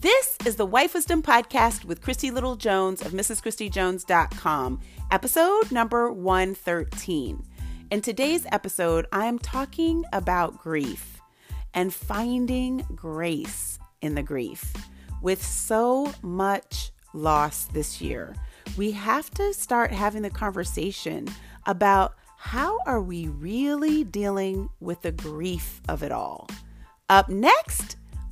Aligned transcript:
This 0.00 0.36
is 0.46 0.54
the 0.54 0.64
Wife 0.64 0.94
Wisdom 0.94 1.24
Podcast 1.24 1.84
with 1.84 2.02
Christy 2.02 2.30
Little 2.30 2.54
Jones 2.54 3.02
of 3.02 3.10
MrsChristyJones.com, 3.10 4.80
episode 5.10 5.72
number 5.72 6.12
113. 6.12 7.42
In 7.90 8.00
today's 8.00 8.46
episode, 8.52 9.06
I 9.10 9.26
am 9.26 9.40
talking 9.40 10.04
about 10.12 10.62
grief 10.62 11.20
and 11.74 11.92
finding 11.92 12.86
grace 12.94 13.80
in 14.00 14.14
the 14.14 14.22
grief. 14.22 14.72
With 15.20 15.44
so 15.44 16.14
much 16.22 16.92
loss 17.12 17.64
this 17.64 18.00
year, 18.00 18.36
we 18.76 18.92
have 18.92 19.28
to 19.32 19.52
start 19.52 19.90
having 19.90 20.22
the 20.22 20.30
conversation 20.30 21.26
about 21.66 22.14
how 22.36 22.78
are 22.86 23.02
we 23.02 23.26
really 23.26 24.04
dealing 24.04 24.68
with 24.78 25.02
the 25.02 25.10
grief 25.10 25.80
of 25.88 26.04
it 26.04 26.12
all. 26.12 26.48
Up 27.08 27.28
next, 27.28 27.96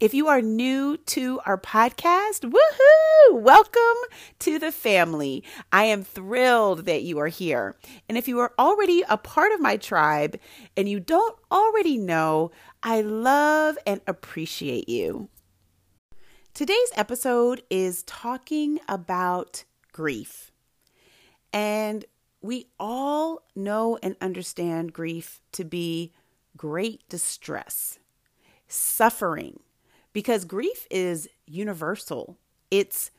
If 0.00 0.14
you 0.14 0.28
are 0.28 0.40
new 0.40 0.96
to 0.96 1.40
our 1.44 1.58
podcast, 1.58 2.50
woohoo! 2.50 3.38
Welcome 3.38 3.98
to 4.38 4.58
the 4.58 4.72
family. 4.72 5.44
I 5.72 5.84
am 5.84 6.04
thrilled 6.04 6.86
that 6.86 7.02
you 7.02 7.18
are 7.18 7.28
here. 7.28 7.76
And 8.08 8.16
if 8.16 8.26
you 8.26 8.38
are 8.38 8.54
already 8.58 9.04
a 9.10 9.18
part 9.18 9.52
of 9.52 9.60
my 9.60 9.76
tribe 9.76 10.38
and 10.74 10.88
you 10.88 11.00
don't 11.00 11.36
already 11.52 11.98
know, 11.98 12.50
I 12.82 13.02
love 13.02 13.76
and 13.86 14.00
appreciate 14.06 14.88
you. 14.88 15.28
Today's 16.54 16.92
episode 16.96 17.62
is 17.68 18.02
talking 18.04 18.80
about 18.88 19.64
grief. 19.92 20.50
And 21.52 22.06
we 22.40 22.68
all 22.78 23.42
know 23.54 23.98
and 24.02 24.16
understand 24.22 24.94
grief 24.94 25.42
to 25.52 25.62
be 25.62 26.14
great 26.56 27.06
distress, 27.10 27.98
suffering 28.66 29.60
because 30.12 30.44
grief 30.44 30.86
is 30.90 31.28
universal. 31.46 32.38
It's 32.70 33.10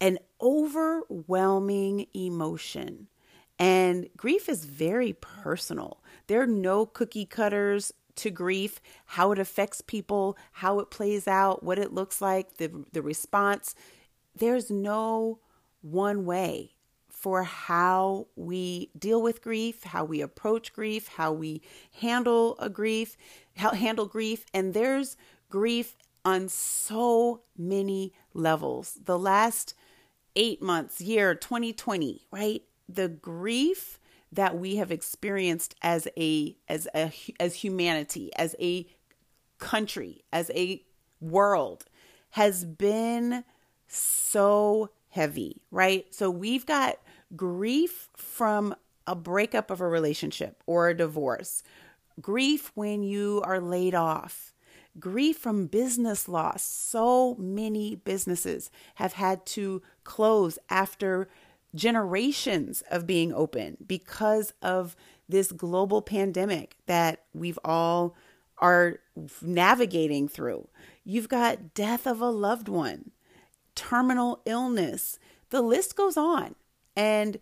an 0.00 0.18
overwhelming 0.40 2.06
emotion. 2.14 3.08
And 3.58 4.08
grief 4.16 4.48
is 4.48 4.64
very 4.64 5.12
personal. 5.12 6.02
There 6.26 6.42
are 6.42 6.46
no 6.46 6.86
cookie 6.86 7.26
cutters 7.26 7.92
to 8.16 8.30
grief, 8.30 8.80
how 9.06 9.32
it 9.32 9.38
affects 9.38 9.80
people, 9.80 10.36
how 10.52 10.78
it 10.80 10.90
plays 10.90 11.26
out, 11.26 11.62
what 11.62 11.78
it 11.78 11.92
looks 11.92 12.20
like, 12.20 12.56
the, 12.58 12.84
the 12.92 13.02
response. 13.02 13.74
There's 14.36 14.70
no 14.70 15.38
one 15.82 16.24
way 16.24 16.74
for 17.08 17.42
how 17.42 18.26
we 18.36 18.90
deal 18.98 19.22
with 19.22 19.42
grief, 19.42 19.84
how 19.84 20.04
we 20.04 20.20
approach 20.20 20.72
grief, 20.72 21.08
how 21.08 21.32
we 21.32 21.62
handle 22.00 22.56
a 22.58 22.68
grief, 22.68 23.16
how 23.56 23.70
handle 23.70 24.06
grief. 24.06 24.44
And 24.52 24.74
there's 24.74 25.16
grief 25.48 25.96
on 26.24 26.48
so 26.48 27.42
many 27.56 28.12
levels. 28.32 28.98
The 29.04 29.18
last 29.18 29.74
eight 30.36 30.62
months, 30.62 31.00
year 31.00 31.34
2020, 31.34 32.26
right? 32.30 32.62
The 32.88 33.08
grief 33.08 33.98
that 34.32 34.58
we 34.58 34.76
have 34.76 34.90
experienced 34.90 35.74
as 35.82 36.08
a 36.16 36.56
as 36.68 36.88
a 36.94 37.12
as 37.38 37.56
humanity, 37.56 38.30
as 38.36 38.56
a 38.60 38.86
country, 39.58 40.24
as 40.32 40.50
a 40.54 40.82
world 41.20 41.84
has 42.30 42.64
been 42.64 43.44
so 43.86 44.90
heavy, 45.08 45.62
right? 45.70 46.12
So 46.12 46.28
we've 46.30 46.66
got 46.66 46.96
grief 47.36 48.08
from 48.16 48.74
a 49.06 49.14
breakup 49.14 49.70
of 49.70 49.80
a 49.80 49.86
relationship 49.86 50.62
or 50.66 50.88
a 50.88 50.96
divorce, 50.96 51.62
grief 52.20 52.72
when 52.74 53.02
you 53.02 53.42
are 53.44 53.60
laid 53.60 53.94
off, 53.94 54.53
grief 54.98 55.38
from 55.38 55.66
business 55.66 56.28
loss. 56.28 56.62
So 56.62 57.34
many 57.36 57.96
businesses 57.96 58.70
have 58.96 59.14
had 59.14 59.44
to 59.46 59.82
close 60.04 60.58
after 60.70 61.28
generations 61.74 62.82
of 62.90 63.06
being 63.06 63.32
open 63.32 63.76
because 63.86 64.52
of 64.62 64.94
this 65.28 65.50
global 65.52 66.02
pandemic 66.02 66.76
that 66.86 67.24
we've 67.32 67.58
all 67.64 68.14
are 68.58 69.00
navigating 69.42 70.28
through. 70.28 70.68
You've 71.04 71.28
got 71.28 71.74
death 71.74 72.06
of 72.06 72.20
a 72.20 72.30
loved 72.30 72.68
one, 72.68 73.10
terminal 73.74 74.40
illness. 74.46 75.18
The 75.50 75.62
list 75.62 75.96
goes 75.96 76.16
on. 76.16 76.54
And 76.96 77.38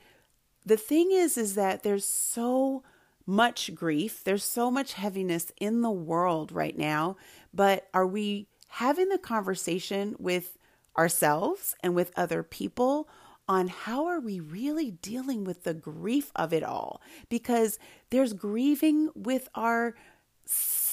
the 0.64 0.76
thing 0.76 1.10
is 1.12 1.36
is 1.36 1.54
that 1.54 1.82
there's 1.82 2.06
so 2.06 2.82
much 3.26 3.74
grief, 3.74 4.22
there's 4.24 4.44
so 4.44 4.70
much 4.70 4.94
heaviness 4.94 5.52
in 5.58 5.82
the 5.82 5.90
world 5.90 6.52
right 6.52 6.76
now 6.76 7.16
but 7.54 7.88
are 7.92 8.06
we 8.06 8.48
having 8.68 9.08
the 9.08 9.18
conversation 9.18 10.16
with 10.18 10.56
ourselves 10.96 11.74
and 11.82 11.94
with 11.94 12.12
other 12.16 12.42
people 12.42 13.08
on 13.48 13.68
how 13.68 14.06
are 14.06 14.20
we 14.20 14.40
really 14.40 14.90
dealing 14.90 15.44
with 15.44 15.64
the 15.64 15.74
grief 15.74 16.30
of 16.36 16.52
it 16.52 16.62
all? 16.62 17.02
Because 17.28 17.78
there's 18.10 18.32
grieving 18.32 19.10
with 19.14 19.48
our 19.54 19.94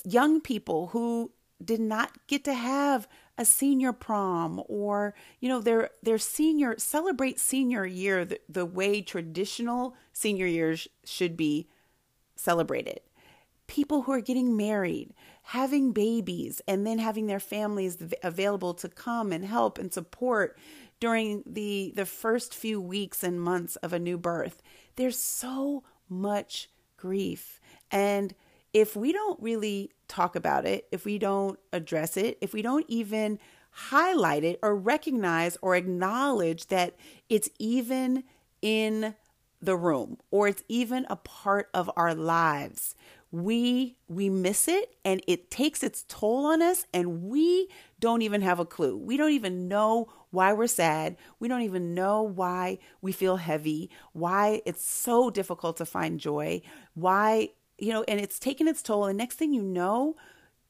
young 0.03 0.41
people 0.41 0.88
who 0.88 1.31
did 1.63 1.79
not 1.79 2.12
get 2.28 2.44
to 2.45 2.53
have 2.53 3.07
a 3.38 3.45
senior 3.45 3.94
prom 3.94 4.62
or 4.68 5.13
you 5.39 5.50
know 5.50 5.59
their 5.59 5.89
their 6.03 6.18
senior 6.18 6.75
celebrate 6.78 7.39
senior 7.39 7.85
year 7.85 8.23
the, 8.23 8.39
the 8.47 8.66
way 8.66 9.01
traditional 9.01 9.95
senior 10.13 10.45
years 10.45 10.88
should 11.03 11.35
be 11.35 11.68
celebrated 12.39 13.01
people 13.67 14.01
who 14.01 14.11
are 14.11 14.22
getting 14.22 14.57
married 14.57 15.13
having 15.44 15.91
babies 15.91 16.61
and 16.67 16.85
then 16.85 17.00
having 17.00 17.27
their 17.27 17.39
families 17.39 17.97
available 18.23 18.73
to 18.73 18.89
come 18.89 19.31
and 19.31 19.45
help 19.45 19.79
and 19.79 19.94
support 19.94 20.57
during 21.00 21.44
the 21.45 21.94
the 21.95 22.05
first 22.05 22.53
few 22.53 22.79
weeks 22.81 23.23
and 23.23 23.41
months 23.41 23.75
of 23.77 23.94
a 23.94 24.00
new 24.00 24.17
birth. 24.17 24.61
There's 24.95 25.17
so 25.17 25.83
much 26.07 26.69
grief. 26.97 27.59
And 27.89 28.35
if 28.73 28.95
we 28.95 29.11
don't 29.11 29.41
really 29.41 29.91
talk 30.07 30.35
about 30.35 30.66
it 30.66 30.88
if 30.91 31.06
we 31.06 31.17
don't 31.17 31.57
address 31.73 32.17
it 32.17 32.38
if 32.41 32.53
we 32.53 32.61
don't 32.61 32.85
even 32.88 33.39
highlight 33.71 34.44
it 34.44 34.59
or 34.61 34.75
recognize 34.75 35.57
or 35.61 35.75
acknowledge 35.75 36.67
that 36.67 36.95
it's 37.29 37.50
even 37.57 38.23
in 38.61 39.16
the 39.61 39.75
room 39.75 40.17
or 40.31 40.47
it's 40.47 40.63
even 40.67 41.05
a 41.09 41.15
part 41.15 41.69
of 41.73 41.89
our 41.95 42.15
lives 42.15 42.95
we 43.31 43.95
we 44.07 44.29
miss 44.29 44.67
it 44.67 44.95
and 45.05 45.21
it 45.27 45.51
takes 45.51 45.83
its 45.83 46.03
toll 46.07 46.47
on 46.47 46.61
us 46.61 46.85
and 46.93 47.23
we 47.23 47.69
don't 48.00 48.21
even 48.21 48.41
have 48.41 48.59
a 48.59 48.65
clue. 48.65 48.97
We 48.97 49.17
don't 49.17 49.31
even 49.31 49.67
know 49.67 50.07
why 50.31 50.53
we're 50.53 50.67
sad. 50.67 51.15
We 51.39 51.47
don't 51.47 51.61
even 51.61 51.94
know 51.94 52.23
why 52.23 52.79
we 53.01 53.11
feel 53.11 53.38
heavy, 53.38 53.89
why 54.13 54.61
it's 54.65 54.83
so 54.83 55.29
difficult 55.29 55.77
to 55.77 55.85
find 55.85 56.19
joy, 56.19 56.62
why 56.95 57.50
you 57.77 57.94
know, 57.94 58.03
and 58.07 58.19
it's 58.19 58.39
taken 58.39 58.67
its 58.67 58.81
toll 58.81 59.05
and 59.05 59.17
next 59.17 59.35
thing 59.35 59.53
you 59.53 59.62
know, 59.62 60.15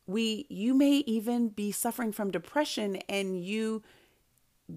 we 0.05 0.45
you 0.49 0.73
may 0.73 0.97
even 1.07 1.49
be 1.49 1.71
suffering 1.71 2.11
from 2.11 2.29
depression 2.29 2.97
and 3.07 3.41
you 3.41 3.83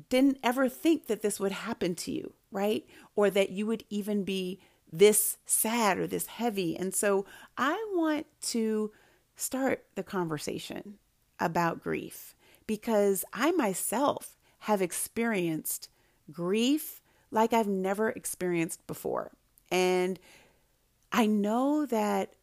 didn't 0.09 0.39
ever 0.43 0.69
think 0.69 1.09
that 1.09 1.23
this 1.23 1.41
would 1.41 1.53
happen 1.53 1.95
to 1.97 2.13
you, 2.13 2.33
right? 2.53 2.87
Or 3.17 3.31
that 3.31 3.51
you 3.51 3.67
would 3.67 3.85
even 3.91 4.23
be 4.23 4.61
this 4.93 5.39
sad 5.47 5.99
or 5.99 6.07
this 6.07 6.27
heavy. 6.27 6.77
And 6.77 6.95
so 6.95 7.25
I 7.57 7.85
want 7.95 8.27
to 8.43 8.93
start 9.37 9.85
the 9.95 10.03
conversation 10.03 10.99
about 11.41 11.83
grief 11.83 12.37
because 12.67 13.25
I 13.33 13.51
myself 13.53 14.37
have 14.61 14.83
experienced 14.83 15.89
grief 16.31 17.01
like 17.31 17.53
I've 17.53 17.67
never 17.67 18.11
experienced 18.11 18.87
before. 18.87 19.33
And 19.71 20.21
I 21.11 21.27
know 21.27 21.87
that 21.87 22.35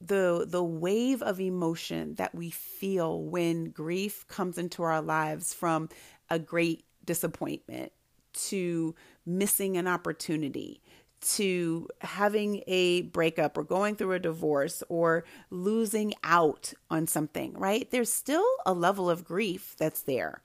the 0.00 0.44
the 0.46 0.62
wave 0.62 1.22
of 1.22 1.40
emotion 1.40 2.16
that 2.16 2.34
we 2.34 2.50
feel 2.50 3.22
when 3.22 3.70
grief 3.70 4.28
comes 4.28 4.58
into 4.58 4.82
our 4.82 5.00
lives 5.00 5.54
from 5.54 5.88
a 6.28 6.38
great 6.38 6.84
disappointment 7.06 7.92
to 8.48 8.94
missing 9.24 9.76
an 9.76 9.88
opportunity 9.88 10.80
to 11.20 11.88
having 12.02 12.62
a 12.66 13.02
breakup 13.02 13.56
or 13.56 13.64
going 13.64 13.96
through 13.96 14.12
a 14.12 14.18
divorce 14.18 14.82
or 14.88 15.24
losing 15.50 16.14
out 16.22 16.72
on 16.90 17.06
something, 17.06 17.54
right? 17.54 17.90
There's 17.90 18.12
still 18.12 18.46
a 18.64 18.72
level 18.72 19.08
of 19.10 19.24
grief 19.24 19.74
that's 19.78 20.02
there. 20.02 20.42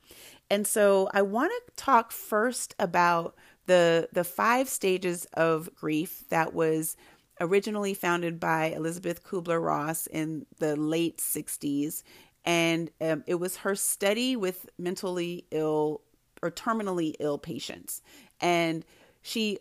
And 0.49 0.65
so 0.65 1.09
I 1.13 1.21
want 1.21 1.51
to 1.51 1.73
talk 1.75 2.11
first 2.11 2.73
about 2.79 3.35
the 3.67 4.09
the 4.11 4.23
five 4.23 4.67
stages 4.67 5.25
of 5.33 5.69
grief 5.75 6.23
that 6.29 6.53
was 6.53 6.97
originally 7.39 7.93
founded 7.93 8.39
by 8.39 8.65
Elisabeth 8.67 9.23
Kubler-Ross 9.23 10.07
in 10.07 10.45
the 10.59 10.75
late 10.75 11.17
60s 11.17 12.03
and 12.43 12.89
um, 12.99 13.23
it 13.27 13.35
was 13.35 13.57
her 13.57 13.75
study 13.75 14.35
with 14.35 14.69
mentally 14.77 15.45
ill 15.51 16.01
or 16.41 16.51
terminally 16.51 17.15
ill 17.19 17.38
patients. 17.38 18.01
And 18.39 18.85
she 19.21 19.59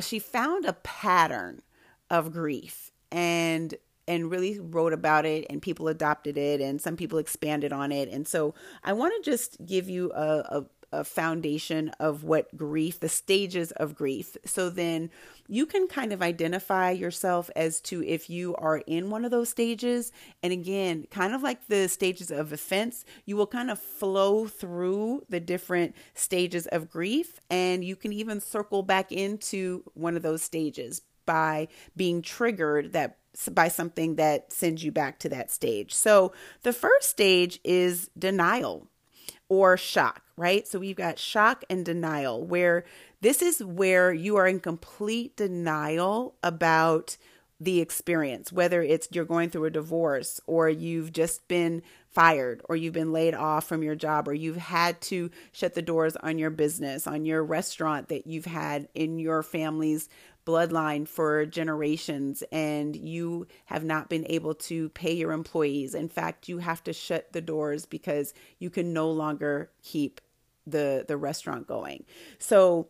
she 0.00 0.18
found 0.18 0.64
a 0.64 0.72
pattern 0.72 1.62
of 2.10 2.32
grief 2.32 2.90
and 3.10 3.74
and 4.06 4.30
really 4.30 4.58
wrote 4.58 4.94
about 4.94 5.26
it 5.26 5.46
and 5.50 5.60
people 5.60 5.86
adopted 5.86 6.38
it 6.38 6.60
and 6.60 6.80
some 6.80 6.96
people 6.96 7.18
expanded 7.18 7.72
on 7.72 7.92
it. 7.92 8.08
And 8.08 8.26
so 8.26 8.54
i 8.82 8.92
want 8.92 9.12
to 9.22 9.30
just 9.30 9.64
give 9.64 9.88
you 9.88 10.10
a, 10.12 10.38
a, 10.38 10.64
a, 10.92 11.04
foundation 11.04 11.90
of 12.00 12.22
what 12.22 12.56
grief 12.56 13.00
the 13.00 13.08
stages 13.08 13.72
of 13.72 13.94
grief. 13.94 14.36
So 14.44 14.70
then 14.70 15.10
you 15.46 15.66
can 15.66 15.86
kind 15.86 16.12
of 16.12 16.22
identify 16.22 16.90
yourself 16.90 17.50
as 17.56 17.80
to 17.82 18.04
if 18.04 18.28
you 18.28 18.54
are 18.56 18.78
in 18.78 19.10
one 19.10 19.24
of 19.24 19.30
those 19.30 19.48
stages. 19.48 20.12
And 20.42 20.52
again 20.52 21.06
kind 21.10 21.34
of 21.34 21.42
like 21.42 21.66
the 21.66 21.88
stages 21.88 22.30
of 22.30 22.52
offense 22.52 23.04
you 23.24 23.36
will 23.36 23.46
kind 23.46 23.70
of 23.70 23.78
flow 23.78 24.46
through 24.46 25.24
the 25.28 25.40
different 25.40 25.94
stages 26.14 26.66
of 26.68 26.90
grief 26.90 27.40
and 27.50 27.84
you 27.84 27.96
can 27.96 28.12
even 28.12 28.40
circle 28.40 28.82
back 28.82 29.12
into 29.12 29.82
one 29.94 30.16
of 30.16 30.22
those 30.22 30.42
stages 30.42 31.02
by 31.26 31.68
being 31.96 32.22
triggered 32.22 32.92
that 32.94 33.18
by 33.52 33.68
something 33.68 34.16
that 34.16 34.52
sends 34.52 34.82
you 34.82 34.90
back 34.90 35.18
to 35.20 35.28
that 35.28 35.50
stage. 35.50 35.94
So 35.94 36.32
the 36.62 36.72
first 36.72 37.10
stage 37.10 37.60
is 37.62 38.10
denial 38.18 38.88
or 39.48 39.76
shock, 39.76 40.22
right? 40.36 40.66
So 40.66 40.78
we've 40.78 40.96
got 40.96 41.18
shock 41.18 41.64
and 41.70 41.84
denial, 41.84 42.44
where 42.44 42.84
this 43.20 43.42
is 43.42 43.62
where 43.62 44.12
you 44.12 44.36
are 44.36 44.46
in 44.46 44.60
complete 44.60 45.36
denial 45.36 46.34
about 46.42 47.16
the 47.60 47.80
experience, 47.80 48.52
whether 48.52 48.82
it's 48.82 49.08
you're 49.10 49.24
going 49.24 49.50
through 49.50 49.64
a 49.64 49.70
divorce 49.70 50.40
or 50.46 50.68
you've 50.68 51.12
just 51.12 51.46
been 51.48 51.82
fired 52.08 52.62
or 52.68 52.76
you've 52.76 52.94
been 52.94 53.12
laid 53.12 53.34
off 53.34 53.66
from 53.66 53.82
your 53.82 53.96
job 53.96 54.28
or 54.28 54.34
you've 54.34 54.56
had 54.56 55.00
to 55.00 55.30
shut 55.50 55.74
the 55.74 55.82
doors 55.82 56.14
on 56.16 56.38
your 56.38 56.50
business, 56.50 57.06
on 57.06 57.24
your 57.24 57.42
restaurant 57.42 58.08
that 58.08 58.26
you've 58.26 58.44
had 58.44 58.88
in 58.94 59.18
your 59.18 59.42
family's 59.42 60.08
bloodline 60.48 61.06
for 61.06 61.44
generations 61.44 62.42
and 62.50 62.96
you 62.96 63.46
have 63.66 63.84
not 63.84 64.08
been 64.08 64.24
able 64.30 64.54
to 64.54 64.88
pay 64.90 65.12
your 65.12 65.32
employees. 65.32 65.94
In 65.94 66.08
fact, 66.08 66.48
you 66.48 66.58
have 66.58 66.82
to 66.84 66.92
shut 66.94 67.32
the 67.32 67.42
doors 67.42 67.84
because 67.84 68.32
you 68.58 68.70
can 68.70 68.94
no 68.94 69.10
longer 69.10 69.70
keep 69.82 70.22
the 70.66 71.04
the 71.06 71.18
restaurant 71.18 71.66
going. 71.66 72.04
So 72.38 72.88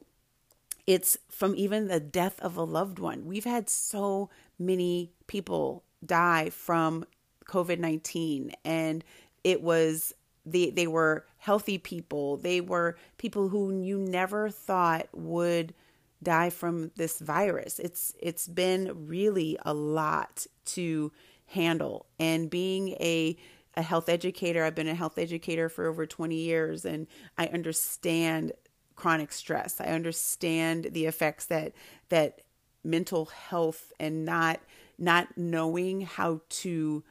it's 0.86 1.18
from 1.28 1.54
even 1.56 1.88
the 1.88 2.00
death 2.00 2.38
of 2.40 2.56
a 2.56 2.62
loved 2.62 3.00
one. 3.00 3.26
We've 3.26 3.44
had 3.44 3.68
so 3.68 4.30
many 4.58 5.10
people 5.26 5.82
die 6.04 6.50
from 6.50 7.04
COVID-19 7.48 8.52
and 8.64 9.04
it 9.42 9.62
was 9.62 10.14
they 10.46 10.70
they 10.70 10.86
were 10.86 11.26
healthy 11.38 11.78
people. 11.78 12.36
They 12.36 12.60
were 12.60 12.96
people 13.16 13.48
who 13.48 13.82
you 13.82 13.98
never 13.98 14.48
thought 14.48 15.08
would 15.12 15.74
die 16.22 16.50
from 16.50 16.90
this 16.96 17.18
virus. 17.18 17.78
It's 17.78 18.14
it's 18.20 18.48
been 18.48 19.06
really 19.06 19.58
a 19.64 19.74
lot 19.74 20.46
to 20.66 21.12
handle 21.46 22.06
and 22.18 22.50
being 22.50 22.90
a 23.00 23.36
a 23.78 23.82
health 23.82 24.08
educator, 24.08 24.64
I've 24.64 24.74
been 24.74 24.88
a 24.88 24.94
health 24.94 25.18
educator 25.18 25.68
for 25.68 25.86
over 25.86 26.04
20 26.04 26.34
years 26.34 26.84
and 26.84 27.06
I 27.36 27.46
understand 27.46 28.52
chronic 28.96 29.30
stress. 29.30 29.80
I 29.80 29.84
understand 29.84 30.88
the 30.92 31.06
effects 31.06 31.46
that 31.46 31.72
that 32.08 32.42
mental 32.82 33.26
health 33.26 33.92
and 34.00 34.24
not 34.24 34.60
not 34.98 35.28
knowing 35.36 36.00
how 36.00 36.40
to 36.48 37.04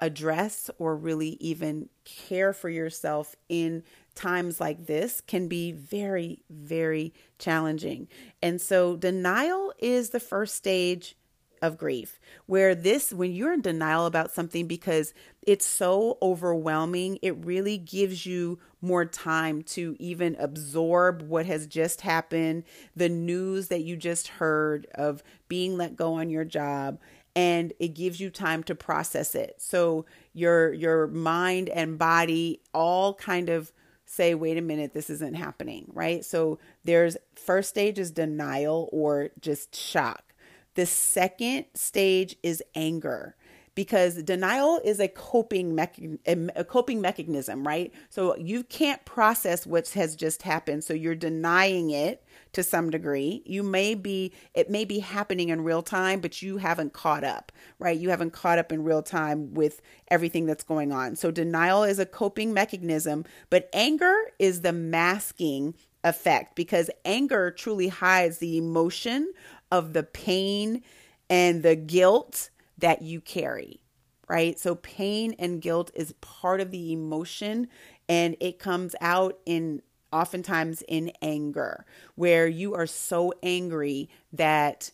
address 0.00 0.70
or 0.78 0.96
really 0.96 1.36
even 1.40 1.90
care 2.04 2.54
for 2.54 2.70
yourself 2.70 3.36
in 3.48 3.82
times 4.18 4.60
like 4.60 4.86
this 4.86 5.20
can 5.20 5.48
be 5.48 5.72
very, 5.72 6.42
very 6.50 7.14
challenging. 7.38 8.08
And 8.42 8.60
so, 8.60 8.96
denial 8.96 9.72
is 9.78 10.10
the 10.10 10.20
first 10.20 10.54
stage 10.54 11.16
of 11.62 11.76
grief 11.76 12.20
where 12.46 12.74
this 12.74 13.12
when 13.12 13.32
you're 13.32 13.52
in 13.52 13.60
denial 13.60 14.06
about 14.06 14.30
something 14.30 14.66
because 14.66 15.12
it's 15.42 15.64
so 15.64 16.16
overwhelming 16.22 17.18
it 17.22 17.44
really 17.44 17.76
gives 17.76 18.24
you 18.24 18.58
more 18.80 19.04
time 19.04 19.62
to 19.62 19.96
even 19.98 20.36
absorb 20.38 21.22
what 21.22 21.46
has 21.46 21.66
just 21.66 22.02
happened 22.02 22.62
the 22.94 23.08
news 23.08 23.68
that 23.68 23.82
you 23.82 23.96
just 23.96 24.28
heard 24.28 24.86
of 24.94 25.22
being 25.48 25.76
let 25.76 25.96
go 25.96 26.14
on 26.14 26.30
your 26.30 26.44
job 26.44 26.98
and 27.34 27.72
it 27.78 27.88
gives 27.88 28.20
you 28.20 28.30
time 28.30 28.62
to 28.62 28.74
process 28.74 29.34
it 29.34 29.54
so 29.58 30.04
your 30.32 30.72
your 30.72 31.06
mind 31.08 31.68
and 31.68 31.98
body 31.98 32.60
all 32.72 33.14
kind 33.14 33.48
of 33.48 33.72
say, 34.08 34.34
wait 34.34 34.56
a 34.56 34.62
minute, 34.62 34.94
this 34.94 35.10
isn't 35.10 35.36
happening, 35.36 35.90
right? 35.92 36.24
So 36.24 36.58
there's 36.84 37.16
first 37.36 37.68
stage 37.68 37.98
is 37.98 38.10
denial 38.10 38.88
or 38.90 39.28
just 39.40 39.76
shock. 39.76 40.34
The 40.74 40.86
second 40.86 41.66
stage 41.74 42.36
is 42.42 42.62
anger 42.74 43.36
because 43.78 44.20
denial 44.24 44.80
is 44.82 44.98
a 44.98 45.06
coping 45.06 45.70
mecha- 45.72 46.50
a 46.56 46.64
coping 46.64 47.00
mechanism, 47.00 47.64
right? 47.64 47.94
So 48.10 48.36
you 48.36 48.64
can't 48.64 49.04
process 49.04 49.68
what 49.68 49.88
has 49.90 50.16
just 50.16 50.42
happened, 50.42 50.82
so 50.82 50.94
you're 50.94 51.14
denying 51.14 51.90
it 51.90 52.24
to 52.54 52.64
some 52.64 52.90
degree. 52.90 53.40
You 53.46 53.62
may 53.62 53.94
be 53.94 54.32
it 54.52 54.68
may 54.68 54.84
be 54.84 54.98
happening 54.98 55.50
in 55.50 55.62
real 55.62 55.82
time, 55.82 56.18
but 56.18 56.42
you 56.42 56.56
haven't 56.56 56.92
caught 56.92 57.22
up, 57.22 57.52
right? 57.78 57.96
You 57.96 58.10
haven't 58.10 58.32
caught 58.32 58.58
up 58.58 58.72
in 58.72 58.82
real 58.82 59.00
time 59.00 59.54
with 59.54 59.80
everything 60.08 60.44
that's 60.44 60.64
going 60.64 60.90
on. 60.90 61.14
So 61.14 61.30
denial 61.30 61.84
is 61.84 62.00
a 62.00 62.06
coping 62.06 62.52
mechanism, 62.52 63.26
but 63.48 63.70
anger 63.72 64.16
is 64.40 64.62
the 64.62 64.72
masking 64.72 65.76
effect 66.02 66.56
because 66.56 66.90
anger 67.04 67.52
truly 67.52 67.86
hides 67.86 68.38
the 68.38 68.56
emotion 68.56 69.32
of 69.70 69.92
the 69.92 70.02
pain 70.02 70.82
and 71.30 71.62
the 71.62 71.76
guilt 71.76 72.50
that 72.78 73.02
you 73.02 73.20
carry, 73.20 73.80
right? 74.28 74.58
So 74.58 74.74
pain 74.74 75.34
and 75.38 75.60
guilt 75.60 75.90
is 75.94 76.12
part 76.20 76.60
of 76.60 76.70
the 76.70 76.92
emotion 76.92 77.68
and 78.08 78.36
it 78.40 78.58
comes 78.58 78.94
out 79.00 79.38
in 79.44 79.82
oftentimes 80.12 80.82
in 80.88 81.12
anger, 81.20 81.84
where 82.14 82.46
you 82.46 82.74
are 82.74 82.86
so 82.86 83.32
angry 83.42 84.08
that 84.32 84.90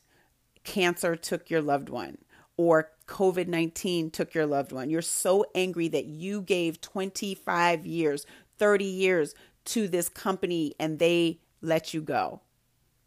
cancer 0.64 1.14
took 1.14 1.50
your 1.50 1.62
loved 1.62 1.88
one 1.88 2.18
or 2.56 2.90
COVID 3.06 3.48
19 3.48 4.10
took 4.10 4.34
your 4.34 4.46
loved 4.46 4.72
one. 4.72 4.90
You're 4.90 5.02
so 5.02 5.44
angry 5.54 5.88
that 5.88 6.06
you 6.06 6.40
gave 6.40 6.80
25 6.80 7.86
years, 7.86 8.26
30 8.58 8.84
years 8.84 9.34
to 9.66 9.88
this 9.88 10.08
company 10.08 10.74
and 10.78 10.98
they 10.98 11.40
let 11.60 11.94
you 11.94 12.00
go. 12.00 12.40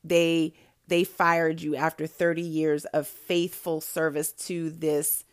They 0.04 0.54
they 0.88 1.04
fired 1.04 1.62
you 1.62 1.76
after 1.76 2.08
30 2.08 2.42
years 2.42 2.86
of 2.86 3.08
faithful 3.08 3.82
service 3.82 4.32
to 4.32 4.70
this 4.70 5.24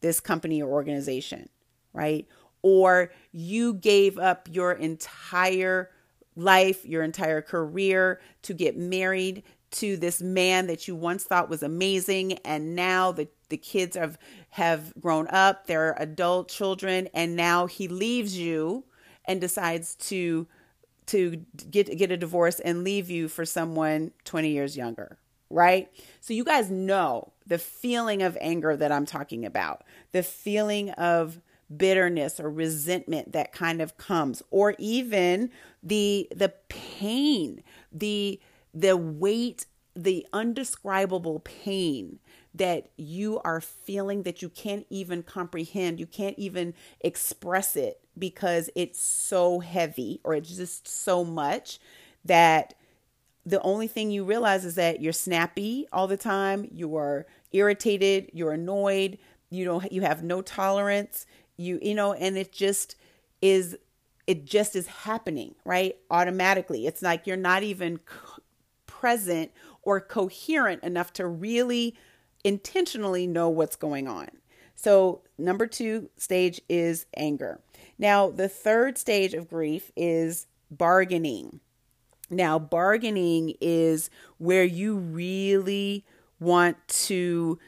this 0.00 0.20
company 0.20 0.62
or 0.62 0.70
organization, 0.70 1.48
right? 1.94 2.28
Or 2.60 3.10
you 3.32 3.72
gave 3.72 4.18
up 4.18 4.48
your 4.50 4.72
entire 4.72 5.90
life, 6.36 6.84
your 6.84 7.02
entire 7.02 7.40
career 7.40 8.20
to 8.42 8.52
get 8.52 8.76
married 8.76 9.42
to 9.70 9.96
this 9.96 10.20
man 10.20 10.66
that 10.66 10.86
you 10.86 10.94
once 10.94 11.24
thought 11.24 11.48
was 11.48 11.62
amazing 11.62 12.34
and 12.44 12.76
now 12.76 13.12
the 13.12 13.28
the 13.48 13.56
kids 13.56 13.96
have 13.96 14.18
have 14.50 14.92
grown 15.00 15.26
up, 15.28 15.66
they're 15.66 15.94
adult 15.98 16.48
children 16.48 17.08
and 17.14 17.36
now 17.36 17.66
he 17.66 17.88
leaves 17.88 18.38
you 18.38 18.84
and 19.26 19.40
decides 19.40 19.94
to 19.94 20.46
to 21.06 21.44
get 21.70 21.96
get 21.96 22.10
a 22.10 22.16
divorce 22.16 22.60
and 22.60 22.84
leave 22.84 23.10
you 23.10 23.28
for 23.28 23.44
someone 23.44 24.12
20 24.24 24.50
years 24.50 24.76
younger, 24.76 25.18
right? 25.50 25.90
So 26.20 26.34
you 26.34 26.44
guys 26.44 26.70
know 26.70 27.32
the 27.46 27.58
feeling 27.58 28.22
of 28.22 28.38
anger 28.40 28.76
that 28.76 28.92
I'm 28.92 29.06
talking 29.06 29.44
about. 29.44 29.84
The 30.12 30.22
feeling 30.22 30.90
of 30.90 31.40
bitterness 31.74 32.38
or 32.38 32.50
resentment 32.50 33.32
that 33.32 33.52
kind 33.52 33.80
of 33.80 33.96
comes 33.96 34.42
or 34.50 34.74
even 34.78 35.50
the 35.82 36.28
the 36.34 36.52
pain, 36.68 37.62
the 37.92 38.40
the 38.72 38.96
weight, 38.96 39.66
the 39.96 40.26
undescribable 40.32 41.40
pain 41.40 42.18
that 42.54 42.88
you 42.96 43.40
are 43.44 43.60
feeling 43.60 44.22
that 44.22 44.42
you 44.42 44.48
can't 44.48 44.86
even 44.90 45.22
comprehend, 45.22 45.98
you 45.98 46.06
can't 46.06 46.38
even 46.38 46.74
express 47.00 47.76
it 47.76 48.00
because 48.16 48.70
it's 48.74 49.00
so 49.00 49.60
heavy 49.60 50.20
or 50.24 50.34
it's 50.34 50.56
just 50.56 50.86
so 50.86 51.24
much 51.24 51.78
that 52.24 52.74
the 53.46 53.60
only 53.62 53.86
thing 53.86 54.10
you 54.10 54.24
realize 54.24 54.64
is 54.64 54.76
that 54.76 55.00
you're 55.00 55.12
snappy 55.12 55.86
all 55.92 56.06
the 56.06 56.16
time, 56.16 56.68
you 56.72 56.96
are 56.96 57.26
irritated, 57.52 58.30
you're 58.32 58.52
annoyed, 58.52 59.18
you 59.50 59.64
don't 59.64 59.92
you 59.92 60.02
have 60.02 60.22
no 60.22 60.40
tolerance, 60.40 61.26
you 61.56 61.78
you 61.82 61.94
know, 61.94 62.12
and 62.14 62.36
it 62.38 62.52
just 62.52 62.96
is 63.42 63.76
it 64.26 64.46
just 64.46 64.74
is 64.74 64.86
happening, 64.86 65.54
right? 65.64 65.96
Automatically. 66.10 66.86
It's 66.86 67.02
like 67.02 67.26
you're 67.26 67.36
not 67.36 67.62
even 67.62 68.00
present 68.86 69.50
or 69.84 70.00
coherent 70.00 70.82
enough 70.82 71.12
to 71.14 71.26
really 71.26 71.94
intentionally 72.44 73.26
know 73.26 73.48
what's 73.48 73.76
going 73.76 74.08
on. 74.08 74.28
So, 74.74 75.22
number 75.38 75.66
2 75.66 76.10
stage 76.16 76.60
is 76.68 77.06
anger. 77.16 77.60
Now, 77.98 78.30
the 78.30 78.48
third 78.48 78.98
stage 78.98 79.34
of 79.34 79.48
grief 79.48 79.90
is 79.96 80.46
bargaining. 80.70 81.60
Now, 82.30 82.58
bargaining 82.58 83.54
is 83.60 84.10
where 84.38 84.64
you 84.64 84.96
really 84.96 86.04
want 86.40 86.76
to 86.88 87.58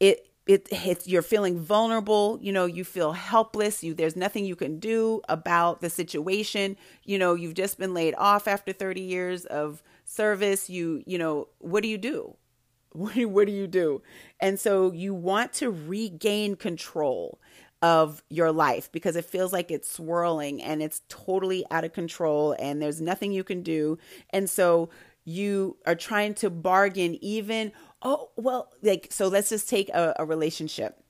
it 0.00 0.28
it 0.46 0.68
it's 0.70 1.08
you're 1.08 1.22
feeling 1.22 1.58
vulnerable, 1.58 2.38
you 2.40 2.52
know, 2.52 2.66
you 2.66 2.84
feel 2.84 3.12
helpless, 3.12 3.82
you 3.82 3.94
there's 3.94 4.16
nothing 4.16 4.44
you 4.44 4.56
can 4.56 4.78
do 4.78 5.20
about 5.28 5.80
the 5.80 5.90
situation. 5.90 6.76
You 7.04 7.18
know, 7.18 7.34
you've 7.34 7.54
just 7.54 7.78
been 7.78 7.94
laid 7.94 8.14
off 8.16 8.46
after 8.46 8.72
30 8.72 9.00
years 9.00 9.44
of 9.44 9.82
service. 10.04 10.70
You, 10.70 11.02
you 11.06 11.18
know, 11.18 11.48
what 11.58 11.82
do 11.82 11.88
you 11.88 11.98
do? 11.98 12.36
What 12.92 13.12
do, 13.12 13.28
what 13.28 13.46
do 13.46 13.52
you 13.52 13.66
do? 13.66 14.00
And 14.40 14.58
so 14.58 14.90
you 14.90 15.12
want 15.12 15.52
to 15.54 15.70
regain 15.70 16.56
control 16.56 17.38
of 17.82 18.22
your 18.30 18.50
life 18.52 18.90
because 18.90 19.16
it 19.16 19.26
feels 19.26 19.52
like 19.52 19.70
it's 19.70 19.90
swirling 19.90 20.62
and 20.62 20.82
it's 20.82 21.02
totally 21.10 21.66
out 21.70 21.84
of 21.84 21.92
control 21.92 22.56
and 22.58 22.80
there's 22.80 23.02
nothing 23.02 23.32
you 23.32 23.44
can 23.44 23.62
do. 23.62 23.98
And 24.30 24.48
so 24.48 24.88
you 25.26 25.76
are 25.84 25.94
trying 25.94 26.32
to 26.34 26.48
bargain 26.48 27.18
even 27.22 27.72
oh 28.02 28.30
well 28.36 28.70
like 28.82 29.08
so 29.10 29.28
let's 29.28 29.48
just 29.48 29.68
take 29.68 29.88
a, 29.90 30.14
a 30.18 30.24
relationship 30.24 31.02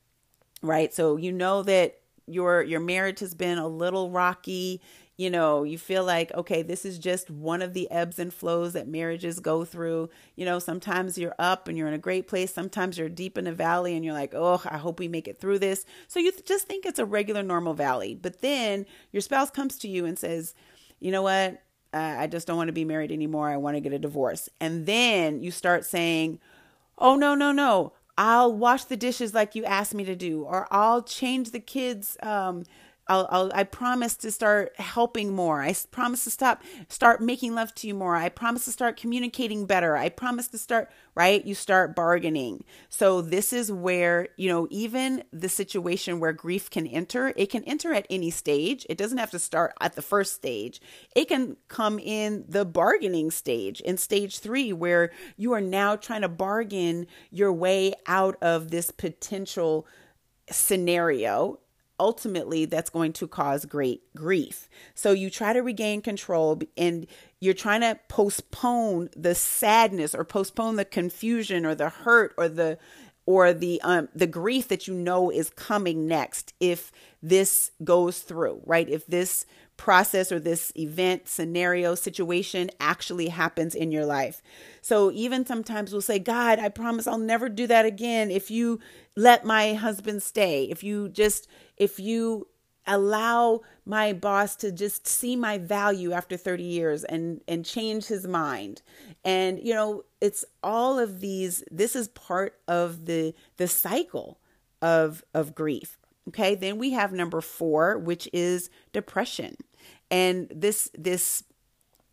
right 0.63 0.95
so 0.95 1.17
you 1.17 1.33
know 1.33 1.63
that 1.63 1.99
your 2.27 2.63
your 2.63 2.81
marriage 2.81 3.21
has 3.21 3.35
been 3.35 3.59
a 3.59 3.69
little 3.69 4.11
rocky 4.11 4.81
you 5.17 5.31
know, 5.31 5.63
you 5.63 5.79
feel 5.79 6.05
like, 6.05 6.33
okay, 6.35 6.63
this 6.63 6.85
is 6.85 6.99
just 6.99 7.31
one 7.31 7.63
of 7.63 7.73
the 7.73 7.91
ebbs 7.91 8.19
and 8.19 8.33
flows 8.33 8.75
that 8.75 8.87
marriages 8.87 9.41
go 9.41 9.65
through. 9.65 10.11
You 10.35 10.45
know, 10.45 10.59
sometimes 10.59 11.17
you're 11.17 11.35
up 11.39 11.69
and 11.69 11.79
you're 11.79 11.89
in 11.89 11.95
a 11.95 11.99
great 11.99 12.29
place. 12.29 12.53
Sometimes 12.53 12.99
you're 12.99 13.09
deep 13.09 13.39
in 13.39 13.47
a 13.47 13.53
valley 13.53 13.97
and 13.97 14.05
you're 14.05 14.15
like, 14.15 14.35
oh, 14.35 14.61
I 14.67 14.77
hope 14.77 14.99
we 14.99 15.09
make 15.09 15.27
it 15.27 15.41
through 15.41 15.61
this. 15.61 15.87
So 16.07 16.21
you 16.21 16.33
just 16.45 16.67
think 16.67 16.85
it's 16.85 16.99
a 16.99 17.07
regular, 17.07 17.43
normal 17.43 17.73
valley. 17.73 18.15
But 18.15 18.43
then 18.43 18.85
your 19.11 19.23
spouse 19.23 19.51
comes 19.51 19.79
to 19.79 19.89
you 19.89 20.05
and 20.05 20.19
says, 20.19 20.55
you 21.01 21.11
know 21.11 21.23
what? 21.23 21.63
Uh, 21.95 22.17
I 22.19 22.27
just 22.27 22.47
don't 22.47 22.59
want 22.59 22.69
to 22.69 22.75
be 22.75 22.85
married 22.85 23.11
anymore. 23.11 23.49
I 23.49 23.57
want 23.57 23.79
to 23.79 23.81
get 23.81 23.95
a 23.95 23.99
divorce. 23.99 24.51
And 24.61 24.85
then 24.85 25.43
you 25.43 25.51
start 25.51 25.87
saying, 25.87 26.41
oh, 26.99 27.17
no, 27.17 27.35
no, 27.35 27.53
no. 27.53 27.93
I'll 28.19 28.55
wash 28.55 28.85
the 28.85 28.97
dishes 28.97 29.35
like 29.35 29.55
you 29.55 29.65
asked 29.65 29.95
me 29.95 30.05
to 30.05 30.17
do, 30.17 30.43
or 30.45 30.67
I'll 30.71 31.03
change 31.03 31.51
the 31.51 31.61
kids' 31.61 32.17
um, 32.23 32.65
I'll, 33.09 33.29
I'll, 33.31 33.51
i 33.55 33.63
promise 33.63 34.17
to 34.17 34.33
start 34.33 34.73
helping 34.77 35.33
more. 35.33 35.63
I 35.63 35.75
promise 35.91 36.25
to 36.25 36.31
stop, 36.31 36.63
start 36.89 37.21
making 37.21 37.55
love 37.55 37.75
to 37.77 37.87
you 37.87 37.95
more. 37.95 38.17
I 38.17 38.29
promise 38.29 38.65
to 38.65 38.73
start 38.73 38.97
communicating 38.97 39.65
better. 39.65 39.97
I 39.97 40.09
promise 40.09 40.49
to 40.49 40.59
start, 40.59 40.91
right? 41.15 41.45
You 41.45 41.55
start 41.55 41.95
bargaining. 41.95 42.65
So 42.89 43.21
this 43.23 43.53
is 43.53 43.71
where, 43.71 44.29
you 44.37 44.49
know, 44.49 44.67
even 44.71 45.23
the 45.33 45.49
situation 45.49 46.19
where 46.19 46.33
grief 46.33 46.69
can 46.69 46.87
enter, 46.87 47.33
it 47.37 47.51
can 47.51 47.63
enter 47.65 47.93
at 47.93 48.07
any 48.11 48.31
stage. 48.31 48.85
It 48.89 48.99
doesn't 48.99 49.19
have 49.19 49.31
to 49.31 49.39
start 49.39 49.75
at 49.81 49.95
the 49.95 50.03
first 50.03 50.35
stage. 50.35 50.81
It 51.15 51.29
can 51.29 51.57
come 51.69 52.01
in 52.01 52.45
the 52.49 52.65
bargaining 52.65 53.31
stage, 53.31 53.81
in 53.81 53.99
stage 53.99 54.41
three, 54.41 54.73
where 54.73 55.13
you 55.37 55.53
are 55.53 55.61
now 55.61 55.95
trying 55.95 56.23
to 56.23 56.29
bargain 56.29 57.07
your 57.31 57.53
way 57.53 57.95
out 58.07 58.37
of 58.43 58.71
this 58.71 58.91
potential 58.91 59.87
scenario 60.51 61.59
ultimately 61.99 62.65
that's 62.65 62.91
going 62.91 63.13
to 63.15 63.27
cause 63.27 63.65
great 63.65 64.03
grief. 64.15 64.69
So 64.95 65.13
you 65.13 65.31
try 65.31 65.53
to 65.53 65.61
regain 65.61 66.03
control 66.03 66.61
and 66.77 67.07
you're 67.41 67.55
trying 67.55 67.83
to 67.83 67.99
postpone 68.09 69.11
the 69.17 69.35
sadness 69.35 70.15
or 70.15 70.25
postpone 70.25 70.77
the 70.77 70.85
confusion 70.85 71.65
or 71.67 71.75
the 71.75 71.89
hurt 71.89 72.35
or 72.37 72.49
the 72.49 72.79
or 73.27 73.53
the 73.53 73.81
um 73.83 74.09
the 74.15 74.27
grief 74.27 74.69
that 74.69 74.87
you 74.87 74.95
know 74.95 75.31
is 75.31 75.51
coming 75.51 76.07
next 76.07 76.55
if 76.61 76.93
this 77.23 77.73
goes 77.83 78.21
through, 78.21 78.61
right? 78.65 78.89
If 78.89 79.07
this 79.07 79.47
process 79.77 80.33
or 80.33 80.41
this 80.41 80.73
event, 80.77 81.29
scenario, 81.29 81.95
situation 81.95 82.71
actually 82.81 83.29
happens 83.29 83.75
in 83.75 83.93
your 83.93 84.07
life. 84.07 84.43
So 84.81 85.11
even 85.13 85.45
sometimes 85.45 85.93
we'll 85.93 86.01
say, 86.01 86.19
God, 86.19 86.59
I 86.59 86.69
promise 86.69 87.07
I'll 87.07 87.19
never 87.19 87.49
do 87.49 87.67
that 87.67 87.85
again. 87.85 88.31
If 88.31 88.51
you 88.51 88.81
let 89.17 89.45
my 89.45 89.75
husband 89.75 90.23
stay, 90.23 90.65
if 90.65 90.83
you 90.83 91.09
just, 91.09 91.49
if 91.77 91.99
you 91.99 92.49
allow 92.87 93.61
my 93.85 94.13
boss 94.13 94.55
to 94.57 94.71
just 94.71 95.07
see 95.07 95.35
my 95.35 95.59
value 95.59 96.13
after 96.13 96.37
30 96.37 96.63
years 96.63 97.05
and 97.05 97.41
and 97.49 97.65
change 97.65 98.07
his 98.07 98.27
mind. 98.27 98.83
And 99.25 99.61
you 99.61 99.75
know 99.75 100.05
it's 100.21 100.45
all 100.63 100.99
of 100.99 101.21
these 101.21 101.65
this 101.71 101.97
is 101.97 102.09
part 102.09 102.59
of 102.69 103.07
the 103.07 103.35
the 103.57 103.69
cycle 103.69 104.39
of 104.81 105.25
of 105.35 105.55
grief. 105.55 105.99
Okay? 106.29 106.55
Then 106.55 106.79
we 106.79 106.91
have 106.93 107.13
number 107.13 107.41
4 107.41 107.99
which 107.99 108.29
is 108.33 108.71
depression. 108.93 109.57
And 110.11 110.49
this 110.55 110.89
this 110.97 111.43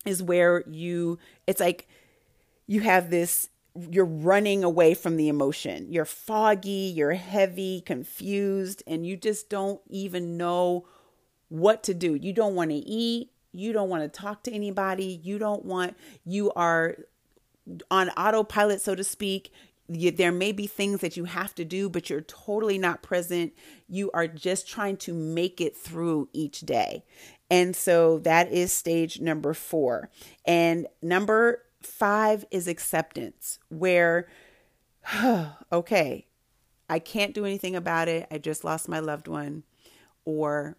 is 0.05 0.23
where 0.23 0.63
you 0.67 1.19
it's 1.45 1.59
like 1.59 1.87
you 2.65 2.81
have 2.81 3.09
this 3.09 3.49
you're 3.75 4.05
running 4.05 4.63
away 4.63 4.93
from 4.93 5.17
the 5.17 5.27
emotion. 5.27 5.87
You're 5.91 6.05
foggy, 6.05 6.93
you're 6.95 7.13
heavy, 7.13 7.81
confused, 7.81 8.83
and 8.85 9.05
you 9.05 9.17
just 9.17 9.49
don't 9.49 9.81
even 9.89 10.37
know 10.37 10.87
what 11.49 11.83
to 11.83 11.93
do. 11.93 12.15
You 12.15 12.33
don't 12.33 12.55
want 12.55 12.71
to 12.71 12.77
eat, 12.77 13.31
you 13.51 13.73
don't 13.73 13.89
want 13.89 14.03
to 14.03 14.09
talk 14.09 14.43
to 14.43 14.51
anybody, 14.51 15.19
you 15.23 15.39
don't 15.39 15.65
want, 15.65 15.95
you 16.23 16.51
are 16.53 16.97
on 17.89 18.09
autopilot, 18.11 18.81
so 18.81 18.95
to 18.95 19.03
speak. 19.03 19.51
You, 19.89 20.11
there 20.11 20.31
may 20.31 20.51
be 20.51 20.65
things 20.65 21.01
that 21.01 21.17
you 21.17 21.25
have 21.25 21.53
to 21.55 21.65
do, 21.65 21.89
but 21.89 22.09
you're 22.09 22.21
totally 22.21 22.77
not 22.77 23.01
present. 23.01 23.53
You 23.87 24.11
are 24.13 24.27
just 24.27 24.67
trying 24.67 24.97
to 24.97 25.13
make 25.13 25.59
it 25.59 25.75
through 25.75 26.29
each 26.31 26.61
day. 26.61 27.03
And 27.51 27.75
so 27.75 28.19
that 28.19 28.51
is 28.51 28.71
stage 28.71 29.19
number 29.19 29.53
four. 29.53 30.09
And 30.45 30.87
number 31.01 31.63
five 31.85 32.45
is 32.51 32.67
acceptance, 32.67 33.59
where, 33.69 34.27
okay, 35.71 36.27
I 36.89 36.99
can't 36.99 37.33
do 37.33 37.45
anything 37.45 37.75
about 37.75 38.07
it. 38.07 38.27
I 38.31 38.37
just 38.37 38.63
lost 38.63 38.89
my 38.89 38.99
loved 38.99 39.27
one. 39.27 39.63
Or, 40.25 40.77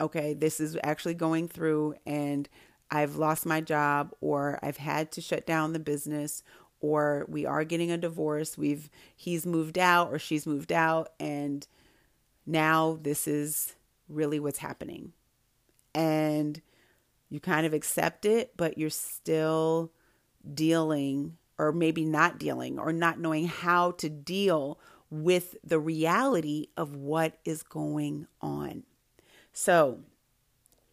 okay, 0.00 0.34
this 0.34 0.60
is 0.60 0.76
actually 0.82 1.14
going 1.14 1.48
through 1.48 1.94
and 2.06 2.48
I've 2.90 3.16
lost 3.16 3.46
my 3.46 3.60
job, 3.60 4.14
or 4.20 4.58
I've 4.62 4.76
had 4.76 5.10
to 5.12 5.20
shut 5.20 5.46
down 5.46 5.72
the 5.72 5.78
business, 5.80 6.42
or 6.80 7.24
we 7.28 7.46
are 7.46 7.64
getting 7.64 7.90
a 7.90 7.96
divorce. 7.96 8.56
We've, 8.58 8.88
he's 9.16 9.46
moved 9.46 9.78
out 9.78 10.12
or 10.12 10.18
she's 10.18 10.46
moved 10.46 10.70
out. 10.70 11.08
And 11.18 11.66
now 12.46 12.98
this 13.02 13.26
is 13.26 13.74
really 14.08 14.38
what's 14.38 14.58
happening. 14.58 15.12
And 15.94 16.60
you 17.30 17.40
kind 17.40 17.66
of 17.66 17.72
accept 17.72 18.24
it, 18.26 18.52
but 18.56 18.78
you're 18.78 18.90
still 18.90 19.90
dealing 20.52 21.36
or 21.58 21.72
maybe 21.72 22.04
not 22.04 22.38
dealing 22.38 22.78
or 22.78 22.92
not 22.92 23.18
knowing 23.18 23.46
how 23.46 23.92
to 23.92 24.08
deal 24.08 24.78
with 25.10 25.56
the 25.62 25.78
reality 25.78 26.68
of 26.76 26.96
what 26.96 27.38
is 27.44 27.62
going 27.62 28.26
on. 28.40 28.82
So, 29.52 30.00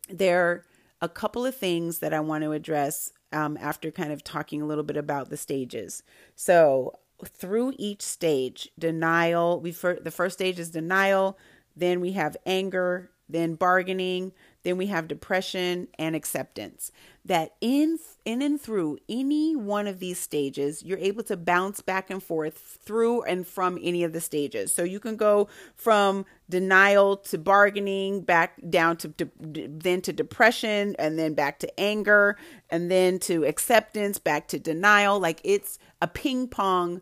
there 0.07 0.45
are 0.45 0.65
a 1.01 1.09
couple 1.09 1.45
of 1.45 1.55
things 1.55 1.99
that 1.99 2.13
I 2.13 2.19
want 2.19 2.43
to 2.43 2.51
address 2.51 3.11
um, 3.33 3.57
after 3.59 3.89
kind 3.89 4.11
of 4.11 4.23
talking 4.23 4.61
a 4.61 4.65
little 4.65 4.83
bit 4.83 4.97
about 4.97 5.29
the 5.29 5.37
stages. 5.37 6.03
So, 6.35 6.99
through 7.25 7.73
each 7.77 8.01
stage, 8.01 8.69
denial, 8.77 9.59
we 9.59 9.71
the 9.71 10.11
first 10.11 10.37
stage 10.37 10.59
is 10.59 10.69
denial, 10.69 11.37
then 11.75 12.01
we 12.01 12.11
have 12.13 12.37
anger, 12.45 13.09
then 13.29 13.55
bargaining, 13.55 14.33
then 14.63 14.77
we 14.77 14.87
have 14.87 15.07
depression 15.07 15.87
and 15.97 16.15
acceptance. 16.15 16.91
That 17.25 17.53
in 17.61 17.99
in 18.25 18.41
and 18.41 18.59
through 18.59 18.97
any 19.07 19.55
one 19.55 19.87
of 19.87 19.99
these 19.99 20.19
stages, 20.19 20.83
you're 20.83 20.97
able 20.97 21.23
to 21.23 21.37
bounce 21.37 21.81
back 21.81 22.09
and 22.09 22.21
forth 22.21 22.79
through 22.83 23.23
and 23.23 23.45
from 23.45 23.77
any 23.81 24.03
of 24.03 24.13
the 24.13 24.21
stages. 24.21 24.73
So 24.73 24.83
you 24.83 24.99
can 24.99 25.17
go 25.17 25.47
from 25.75 26.25
denial 26.49 27.17
to 27.17 27.37
bargaining, 27.37 28.21
back 28.21 28.59
down 28.69 28.97
to, 28.97 29.13
then 29.39 30.01
to 30.01 30.13
depression, 30.13 30.95
and 30.97 31.17
then 31.17 31.33
back 31.33 31.59
to 31.59 31.79
anger, 31.79 32.37
and 32.69 32.89
then 32.89 33.19
to 33.19 33.43
acceptance, 33.45 34.17
back 34.17 34.47
to 34.49 34.59
denial. 34.59 35.19
Like 35.19 35.41
it's 35.43 35.77
a 36.01 36.07
ping 36.07 36.47
pong 36.47 37.01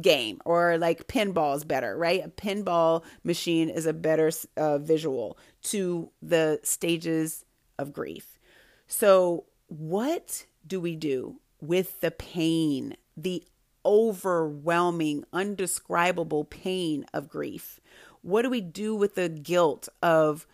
game 0.00 0.40
or 0.44 0.76
like 0.78 1.06
pinball 1.06 1.56
is 1.56 1.64
better, 1.64 1.96
right? 1.96 2.24
A 2.24 2.28
pinball 2.28 3.04
machine 3.22 3.68
is 3.68 3.86
a 3.86 3.92
better 3.92 4.30
uh, 4.56 4.78
visual 4.78 5.38
to 5.64 6.10
the 6.22 6.60
stages 6.62 7.44
of 7.78 7.92
grief. 7.92 8.38
So, 8.86 9.44
what 9.66 10.46
do 10.66 10.80
we 10.80 10.94
do 10.94 11.40
with 11.60 12.00
the 12.00 12.10
pain, 12.10 12.96
the 13.16 13.42
overwhelming, 13.84 15.24
undescribable 15.32 16.44
pain 16.44 17.06
of 17.12 17.28
grief? 17.28 17.80
What 18.22 18.42
do 18.42 18.50
we 18.50 18.60
do 18.60 18.94
with 18.94 19.14
the 19.14 19.28
guilt 19.28 19.88
of, 20.02 20.46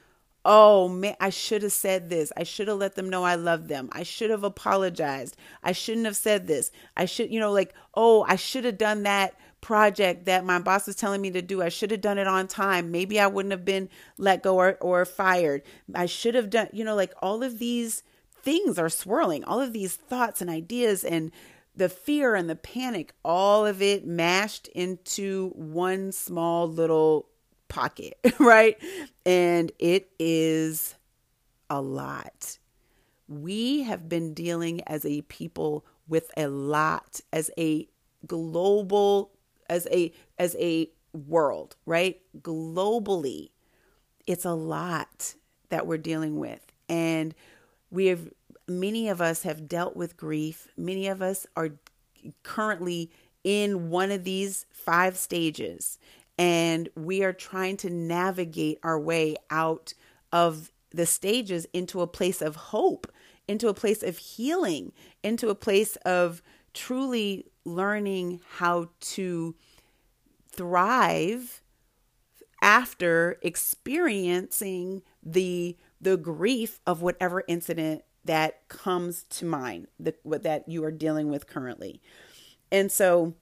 oh 0.44 0.88
man, 0.88 1.16
I 1.20 1.30
should 1.30 1.62
have 1.62 1.72
said 1.72 2.08
this. 2.08 2.32
I 2.36 2.44
should 2.44 2.68
have 2.68 2.78
let 2.78 2.94
them 2.94 3.10
know 3.10 3.24
I 3.24 3.34
love 3.34 3.68
them. 3.68 3.88
I 3.92 4.02
should 4.02 4.30
have 4.30 4.44
apologized. 4.44 5.36
I 5.62 5.72
shouldn't 5.72 6.06
have 6.06 6.16
said 6.16 6.46
this. 6.46 6.70
I 6.96 7.04
should, 7.04 7.32
you 7.32 7.40
know, 7.40 7.52
like, 7.52 7.74
oh, 7.94 8.24
I 8.28 8.36
should 8.36 8.64
have 8.64 8.78
done 8.78 9.02
that 9.04 9.34
project 9.60 10.26
that 10.26 10.44
my 10.44 10.58
boss 10.58 10.86
was 10.86 10.96
telling 10.96 11.20
me 11.20 11.30
to 11.30 11.42
do. 11.42 11.62
I 11.62 11.68
should 11.68 11.90
have 11.90 12.00
done 12.00 12.18
it 12.18 12.26
on 12.26 12.48
time. 12.48 12.90
Maybe 12.90 13.20
I 13.20 13.26
wouldn't 13.26 13.52
have 13.52 13.64
been 13.64 13.88
let 14.18 14.42
go 14.42 14.56
or, 14.56 14.78
or 14.80 15.04
fired. 15.04 15.62
I 15.94 16.06
should 16.06 16.34
have 16.34 16.50
done, 16.50 16.68
you 16.72 16.84
know, 16.84 16.94
like 16.94 17.12
all 17.20 17.42
of 17.42 17.58
these 17.58 18.02
things 18.42 18.78
are 18.78 18.88
swirling, 18.88 19.44
all 19.44 19.60
of 19.60 19.72
these 19.72 19.96
thoughts 19.96 20.40
and 20.40 20.48
ideas 20.50 21.04
and 21.04 21.30
the 21.76 21.88
fear 21.88 22.34
and 22.34 22.48
the 22.48 22.56
panic, 22.56 23.12
all 23.24 23.66
of 23.66 23.80
it 23.80 24.06
mashed 24.06 24.68
into 24.68 25.50
one 25.54 26.12
small 26.12 26.68
little 26.68 27.28
pocket, 27.68 28.18
right? 28.38 28.76
And 29.24 29.72
it 29.78 30.10
is 30.18 30.96
a 31.68 31.80
lot. 31.80 32.58
We 33.28 33.82
have 33.82 34.08
been 34.08 34.34
dealing 34.34 34.82
as 34.82 35.04
a 35.04 35.22
people 35.22 35.86
with 36.08 36.30
a 36.36 36.48
lot, 36.48 37.20
as 37.32 37.50
a 37.56 37.88
global, 38.26 39.30
as 39.70 39.88
a 39.90 40.12
as 40.38 40.54
a 40.56 40.90
world, 41.14 41.76
right? 41.86 42.20
Globally, 42.42 43.50
it's 44.26 44.44
a 44.44 44.52
lot 44.52 45.34
that 45.70 45.86
we're 45.86 45.96
dealing 45.98 46.38
with. 46.38 46.60
And 46.88 47.34
we 47.90 48.06
have 48.06 48.28
many 48.68 49.08
of 49.08 49.22
us 49.22 49.44
have 49.44 49.68
dealt 49.68 49.96
with 49.96 50.18
grief. 50.18 50.68
Many 50.76 51.06
of 51.06 51.22
us 51.22 51.46
are 51.56 51.70
currently 52.42 53.10
in 53.42 53.88
one 53.88 54.10
of 54.10 54.24
these 54.24 54.66
five 54.70 55.16
stages 55.16 55.98
and 56.40 56.88
we 56.96 57.22
are 57.22 57.34
trying 57.34 57.76
to 57.76 57.90
navigate 57.90 58.78
our 58.82 58.98
way 58.98 59.36
out 59.50 59.92
of 60.32 60.72
the 60.90 61.04
stages 61.04 61.66
into 61.74 62.00
a 62.00 62.06
place 62.06 62.40
of 62.40 62.56
hope, 62.56 63.12
into 63.46 63.68
a 63.68 63.74
place 63.74 64.02
of 64.02 64.16
healing, 64.16 64.92
into 65.22 65.50
a 65.50 65.54
place 65.54 65.96
of 65.96 66.42
truly 66.74 67.46
learning 67.64 68.40
how 68.56 68.88
to 69.00 69.54
thrive 70.50 71.62
after 72.62 73.38
experiencing 73.42 75.02
the 75.22 75.76
the 76.00 76.16
grief 76.16 76.80
of 76.86 77.02
whatever 77.02 77.44
incident 77.46 78.02
that 78.24 78.68
comes 78.68 79.24
to 79.24 79.44
mind 79.44 79.86
the, 79.98 80.14
what 80.22 80.42
that 80.42 80.68
you 80.68 80.84
are 80.84 80.90
dealing 80.90 81.30
with 81.30 81.46
currently. 81.46 82.00
And 82.70 82.90
so 82.90 83.34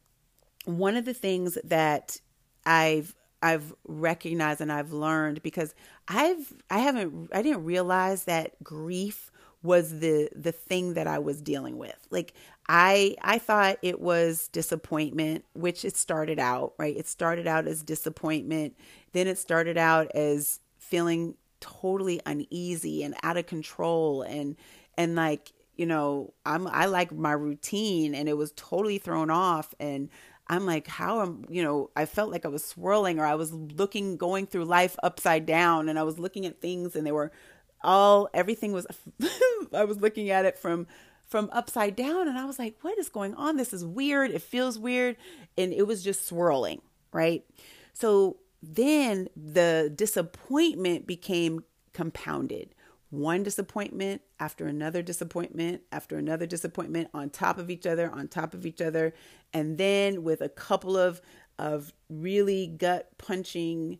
one 0.65 0.97
of 0.97 1.05
the 1.05 1.15
things 1.15 1.59
that 1.65 2.21
I've 2.65 3.15
I've 3.41 3.73
recognized 3.87 4.61
and 4.61 4.73
I've 4.73 4.93
learned 4.93 5.43
because 5.43 5.75
I've 6.07 6.53
I 6.71 6.79
haven't 6.79 7.31
I 7.33 7.43
didn't 7.43 7.65
realize 7.65 8.25
that 8.25 8.63
grief 8.63 9.31
was 9.62 10.00
the 10.00 10.29
the 10.35 10.53
thing 10.53 10.95
that 10.95 11.07
I 11.07 11.19
was 11.19 11.43
dealing 11.43 11.79
with. 11.79 11.97
Like 12.11 12.35
I 12.69 13.17
I 13.23 13.38
thought 13.38 13.79
it 13.83 14.00
was 14.00 14.49
disappointment, 14.49 15.45
which 15.55 15.85
it 15.85 15.97
started 15.97 16.38
out, 16.38 16.75
right? 16.79 16.97
It 16.97 17.09
started 17.09 17.47
out 17.47 17.67
as 17.67 17.83
disappointment, 17.83 18.77
then 19.12 19.27
it 19.27 19.38
started 19.38 19.77
out 19.77 20.11
as 20.15 20.61
feeling 20.79 21.35
totally 21.61 22.21
uneasy 22.25 23.03
and 23.03 23.15
out 23.23 23.37
of 23.37 23.47
control 23.47 24.23
and 24.23 24.57
and 24.97 25.17
like, 25.17 25.53
you 25.77 25.87
know, 25.87 26.33
I'm 26.47 26.67
I 26.69 26.87
like 26.87 27.12
my 27.12 27.33
routine 27.33 28.14
and 28.14 28.29
it 28.29 28.37
was 28.37 28.53
totally 28.57 28.99
thrown 28.99 29.31
off 29.31 29.75
and 29.81 30.09
I'm 30.51 30.64
like, 30.64 30.87
how 30.87 31.21
am, 31.21 31.44
you 31.51 31.62
know, 31.62 31.90
I 31.94 32.07
felt 32.07 32.31
like 32.31 32.47
I 32.47 32.49
was 32.49 32.64
swirling 32.64 33.18
or 33.21 33.27
I 33.27 33.35
was 33.35 33.53
looking, 33.53 34.16
going 34.16 34.47
through 34.47 34.64
life 34.64 34.97
upside 35.03 35.44
down 35.44 35.88
and 35.90 35.99
I 35.99 36.05
was 36.05 36.18
looking 36.18 36.47
at 36.47 36.61
things 36.62 36.97
and 36.97 37.07
they 37.07 37.12
were 37.12 37.31
all, 37.83 38.29
everything 38.35 38.73
was, 38.73 38.87
I 39.73 39.85
was 39.85 40.01
looking 40.01 40.31
at 40.31 40.45
it 40.45 40.59
from, 40.59 40.87
from 41.27 41.51
upside 41.53 41.97
down 41.97 42.29
and 42.29 42.38
I 42.38 42.45
was 42.45 42.59
like, 42.59 42.77
what 42.83 42.99
is 42.99 43.09
going 43.09 43.35
on? 43.35 43.57
This 43.57 43.73
is 43.73 43.85
weird. 43.85 44.31
It 44.31 44.43
feels 44.43 44.79
weird. 44.79 45.17
And 45.57 45.73
it 45.73 45.87
was 45.87 46.03
just 46.03 46.27
swirling, 46.27 46.81
right? 47.12 47.45
So 47.93 48.38
then 48.62 49.29
the 49.37 49.93
disappointment 49.95 51.07
became 51.07 51.64
compounded 51.93 52.75
one 53.11 53.43
disappointment 53.43 54.21
after 54.38 54.67
another 54.67 55.03
disappointment 55.03 55.83
after 55.91 56.19
another 56.19 56.47
disappointment 56.47 57.09
on 57.14 57.31
top 57.31 57.59
of 57.59 57.71
each 57.71 57.87
other 57.87 58.11
on 58.11 58.29
top 58.29 58.53
of 58.53 58.67
each 58.67 58.83
other 58.83 59.14
and 59.55 59.79
then 59.79 60.23
with 60.23 60.41
a 60.41 60.49
couple 60.49 60.97
of 60.97 61.21
of 61.59 61.93
really 62.11 62.67
gut 62.67 63.11
punching 63.17 63.99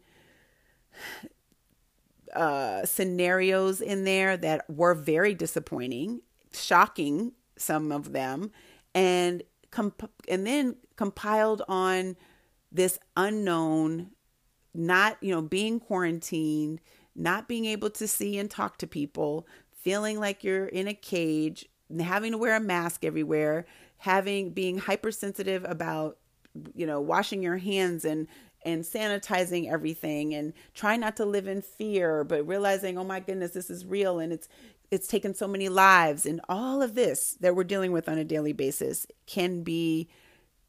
uh, 2.35 2.85
scenarios 2.85 3.81
in 3.81 4.05
there 4.05 4.37
that 4.37 4.69
were 4.69 4.95
very 4.95 5.35
disappointing 5.35 6.21
shocking 6.53 7.33
some 7.57 7.93
of 7.93 8.13
them 8.13 8.51
and 8.95 9.43
comp- 9.71 10.11
and 10.29 10.47
then 10.47 10.77
compiled 10.97 11.63
on 11.69 12.17
this 12.73 12.99
unknown 13.17 14.11
not 14.75 15.17
you 15.21 15.35
know 15.35 15.43
being 15.43 15.81
quarantined 15.81 16.81
not 17.19 17.49
being 17.49 17.65
able 17.67 17.91
to 17.91 18.09
see 18.09 18.39
and 18.39 18.51
talk 18.51 18.79
to 18.79 18.87
people, 18.87 19.47
feeling 19.73 20.21
like 20.21 20.45
you're 20.45 20.67
in 20.67 20.87
a 20.87 20.95
cage, 20.95 21.67
having 22.01 22.33
to 22.33 22.39
wear 22.39 22.55
a 22.55 22.61
mask 22.61 23.05
everywhere, 23.05 23.67
having 23.99 24.53
being 24.53 24.79
hypersensitive 24.79 25.67
about 25.69 26.19
you 26.75 26.87
know 26.87 27.01
washing 27.01 27.43
your 27.43 27.59
hands 27.59 28.05
and 28.05 28.27
and 28.65 28.83
sanitizing 28.83 29.71
everything 29.71 30.35
and 30.35 30.53
trying 30.75 31.01
not 31.01 31.17
to 31.17 31.25
live 31.25 31.47
in 31.47 31.63
fear 31.63 32.25
but 32.25 32.47
realizing 32.47 32.99
oh 32.99 33.05
my 33.05 33.21
goodness 33.21 33.53
this 33.53 33.71
is 33.71 33.87
real 33.87 34.19
and 34.19 34.33
it's 34.33 34.49
it's 34.91 35.07
taken 35.07 35.35
so 35.35 35.47
many 35.47 35.69
lives. 35.69 36.27
And 36.27 36.41
all 36.49 36.83
of 36.83 36.95
this 36.95 37.37
that 37.41 37.55
we're 37.55 37.65
dealing 37.65 37.93
with 37.93 38.09
on 38.09 38.19
a 38.19 38.25
daily 38.25 38.53
basis 38.53 39.07
can 39.27 39.63
be 39.63 40.09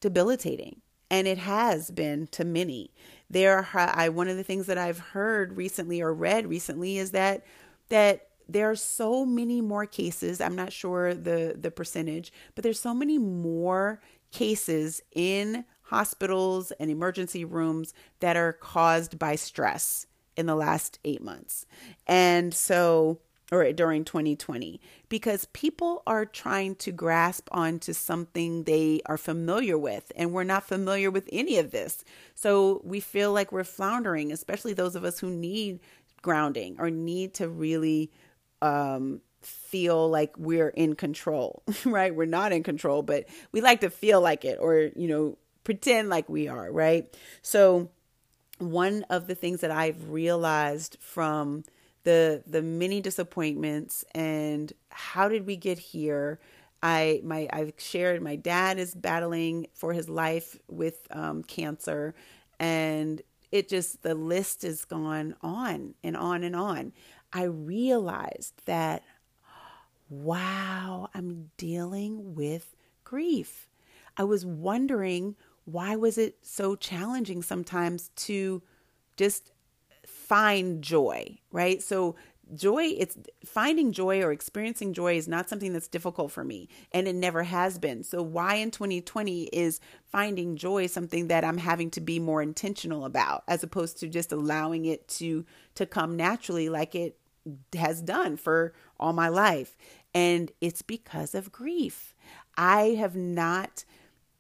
debilitating. 0.02 0.82
And 1.12 1.28
it 1.28 1.40
has 1.40 1.90
been 1.90 2.28
to 2.28 2.46
many. 2.46 2.92
There 3.30 3.58
are 3.58 3.92
I 3.96 4.10
one 4.10 4.28
of 4.28 4.38
the 4.38 4.44
things 4.44 4.68
that 4.68 4.78
I've 4.78 5.00
heard 5.00 5.58
recently 5.58 6.02
or 6.02 6.14
read 6.14 6.48
recently 6.48 6.98
is 6.98 7.12
that 7.12 7.46
that 7.90 8.28
there 8.48 8.70
are 8.70 8.76
so 8.76 9.26
many 9.26 9.62
more 9.62 9.86
cases. 9.86 10.42
I'm 10.42 10.56
not 10.56 10.72
sure 10.72 11.14
the 11.14 11.56
the 11.60 11.72
percentage 11.72 12.32
but 12.56 12.64
there's 12.64 12.80
so 12.80 12.94
many 12.94 13.18
more 13.18 14.02
cases 14.32 15.02
in 15.14 15.66
hospitals 15.90 16.72
and 16.80 16.90
emergency 16.90 17.44
rooms 17.44 17.94
that 18.20 18.38
are 18.38 18.54
caused 18.54 19.18
by 19.18 19.36
stress 19.36 20.06
in 20.36 20.46
the 20.46 20.56
last 20.56 21.00
8 21.04 21.22
months. 21.22 21.66
And 22.08 22.54
so 22.54 23.20
or 23.52 23.72
during 23.74 24.06
2020 24.06 24.80
because 25.08 25.46
people 25.54 26.04
are 26.06 26.26
trying 26.26 26.76
to 26.76 26.92
grasp 26.92 27.48
onto 27.52 27.94
something 27.94 28.64
they 28.64 29.02
are 29.08 29.18
familiar 29.18 29.78
with 29.78 30.12
and 30.16 30.32
we're 30.32 30.44
not 30.44 30.64
familiar 30.64 31.10
with 31.10 31.28
any 31.32 31.58
of 31.58 31.72
this. 31.72 32.04
So 32.36 32.82
we 32.84 33.00
feel 33.00 33.34
like 33.34 33.52
we're 33.52 33.64
floundering 33.64 34.32
especially 34.32 34.74
those 34.74 34.96
of 34.96 35.04
us 35.04 35.20
who 35.20 35.30
need 35.30 35.80
grounding 36.22 36.76
or 36.80 36.90
need 36.90 37.34
to 37.36 37.48
really 37.48 38.12
um, 38.62 39.22
feel 39.42 40.10
like 40.10 40.38
we're 40.38 40.70
in 40.70 40.96
control 40.96 41.64
right? 41.86 42.14
We're 42.14 42.26
not 42.26 42.52
in 42.52 42.64
control 42.64 43.02
but 43.02 43.26
we 43.52 43.62
like 43.62 43.82
to 43.82 43.90
feel 43.90 44.22
like 44.22 44.46
it 44.46 44.60
or 44.62 44.90
you 44.96 45.08
know 45.08 45.38
pretend 45.64 46.10
like 46.10 46.30
we 46.30 46.48
are 46.48 46.72
right? 46.72 47.16
So 47.42 47.90
one 48.60 49.06
of 49.10 49.28
the 49.28 49.36
things 49.36 49.62
that 49.62 49.72
i've 49.72 50.10
realized 50.10 50.98
from 51.00 51.64
the 52.04 52.44
the 52.46 52.62
many 52.62 53.00
disappointments 53.00 54.04
and 54.14 54.74
how 54.90 55.30
did 55.30 55.46
we 55.46 55.56
get 55.56 55.80
here 55.80 56.38
i 56.84 57.22
my 57.24 57.48
i've 57.54 57.72
shared 57.78 58.22
my 58.22 58.36
dad 58.36 58.78
is 58.78 58.94
battling 58.94 59.66
for 59.74 59.94
his 59.94 60.10
life 60.10 60.58
with 60.68 61.08
um, 61.12 61.42
cancer 61.42 62.14
and 62.60 63.22
it 63.52 63.68
just 63.68 64.04
the 64.04 64.16
list 64.16 64.62
has 64.62 64.86
gone 64.86 65.36
on 65.42 65.96
and 66.04 66.16
on 66.16 66.44
and 66.44 66.56
on. 66.56 66.94
I 67.34 67.44
realized 67.44 68.54
that 68.66 69.04
wow 70.10 71.10
i'm 71.14 71.52
dealing 71.58 72.36
with 72.36 72.76
grief. 73.04 73.68
I 74.18 74.24
was 74.24 74.46
wondering 74.46 75.36
why 75.66 75.96
was 75.96 76.18
it 76.18 76.38
so 76.42 76.76
challenging 76.76 77.42
sometimes 77.42 78.10
to 78.16 78.62
just 79.18 79.52
find 80.06 80.82
joy, 80.82 81.38
right? 81.52 81.82
So 81.82 82.16
joy 82.56 82.84
it's 82.98 83.18
finding 83.46 83.92
joy 83.92 84.22
or 84.22 84.32
experiencing 84.32 84.94
joy 84.94 85.16
is 85.16 85.28
not 85.28 85.48
something 85.48 85.74
that's 85.74 85.88
difficult 85.88 86.32
for 86.32 86.44
me 86.44 86.68
and 86.92 87.08
it 87.08 87.16
never 87.16 87.44
has 87.44 87.78
been. 87.78 88.04
So 88.04 88.22
why 88.22 88.56
in 88.56 88.72
2020 88.72 89.44
is 89.44 89.80
finding 90.06 90.56
joy 90.56 90.88
something 90.88 91.28
that 91.28 91.44
i'm 91.44 91.60
having 91.60 91.92
to 91.92 92.02
be 92.02 92.20
more 92.20 92.42
intentional 92.42 93.06
about 93.06 93.44
as 93.48 93.64
opposed 93.64 94.00
to 94.00 94.08
just 94.08 94.32
allowing 94.32 94.86
it 94.86 95.08
to 95.08 95.46
to 95.76 95.86
come 95.86 96.16
naturally 96.16 96.70
like 96.70 96.96
it 96.96 97.18
has 97.74 98.02
done 98.02 98.38
for 98.38 98.74
all 99.00 99.14
my 99.14 99.30
life? 99.30 99.78
And 100.14 100.52
it's 100.60 100.82
because 100.82 101.36
of 101.36 101.52
grief. 101.52 102.16
I 102.58 102.96
have 103.00 103.16
not 103.16 103.86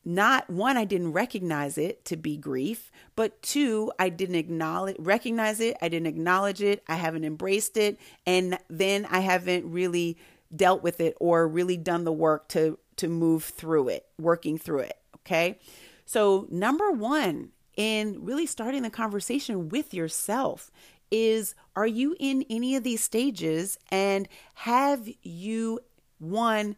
not 0.06 0.50
one 0.50 0.78
i 0.78 0.86
didn't 0.86 1.12
recognize 1.12 1.78
it 1.78 2.04
to 2.06 2.16
be 2.16 2.38
grief 2.38 2.92
but 3.16 3.42
two 3.42 3.92
i 4.00 4.10
didn't 4.10 4.36
acknowledge 4.36 4.96
recognize 5.00 5.60
it 5.60 5.76
i 5.82 5.90
didn't 5.90 6.08
acknowledge 6.08 6.62
it 6.62 6.84
i 6.88 6.96
haven't 6.96 7.26
embraced 7.26 7.78
it 7.78 8.00
and 8.26 8.58
then 8.70 9.06
i 9.12 9.20
haven't 9.20 9.70
really 9.70 10.18
dealt 10.56 10.82
with 10.82 11.00
it 11.00 11.16
or 11.20 11.48
really 11.48 11.78
done 11.78 12.06
the 12.06 12.12
work 12.12 12.48
to 12.48 12.78
to 12.96 13.08
move 13.08 13.44
through 13.44 13.88
it 13.88 14.06
working 14.18 14.58
through 14.58 14.80
it 14.80 15.00
okay? 15.30 15.60
So 16.06 16.48
number 16.50 16.92
1 16.92 17.50
in 17.78 18.26
really 18.26 18.46
starting 18.46 18.82
the 18.84 18.90
conversation 18.90 19.70
with 19.70 19.94
yourself 19.94 20.72
is 21.12 21.56
are 21.76 21.88
you 21.88 22.16
in 22.20 22.46
any 22.50 22.76
of 22.76 22.84
these 22.84 23.04
stages 23.04 23.78
and 23.90 24.28
have 24.56 25.08
you 25.22 25.80
one 26.20 26.76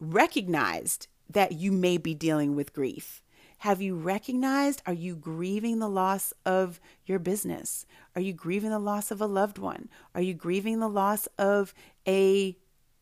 recognized 0.00 1.06
that 1.32 1.52
you 1.52 1.72
may 1.72 1.96
be 1.96 2.14
dealing 2.14 2.54
with 2.54 2.72
grief? 2.72 3.22
Have 3.58 3.82
you 3.82 3.94
recognized? 3.94 4.80
Are 4.86 4.94
you 4.94 5.14
grieving 5.14 5.80
the 5.80 5.88
loss 5.88 6.32
of 6.46 6.80
your 7.04 7.18
business? 7.18 7.84
Are 8.16 8.22
you 8.22 8.32
grieving 8.32 8.70
the 8.70 8.78
loss 8.78 9.10
of 9.10 9.20
a 9.20 9.26
loved 9.26 9.58
one? 9.58 9.90
Are 10.14 10.22
you 10.22 10.32
grieving 10.32 10.80
the 10.80 10.88
loss 10.88 11.26
of 11.38 11.74
a 12.08 12.56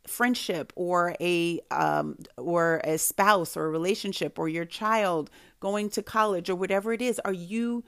friendship 0.04 0.72
or 0.74 1.14
a 1.20 1.60
um, 1.70 2.16
or 2.36 2.80
a 2.82 2.98
spouse 2.98 3.56
or 3.56 3.66
a 3.66 3.70
relationship 3.70 4.38
or 4.38 4.48
your 4.48 4.64
child 4.64 5.30
going 5.60 5.90
to 5.90 6.02
college 6.02 6.50
or 6.50 6.56
whatever 6.56 6.92
it 6.92 7.02
is? 7.02 7.20
Are 7.24 7.32
you 7.32 7.84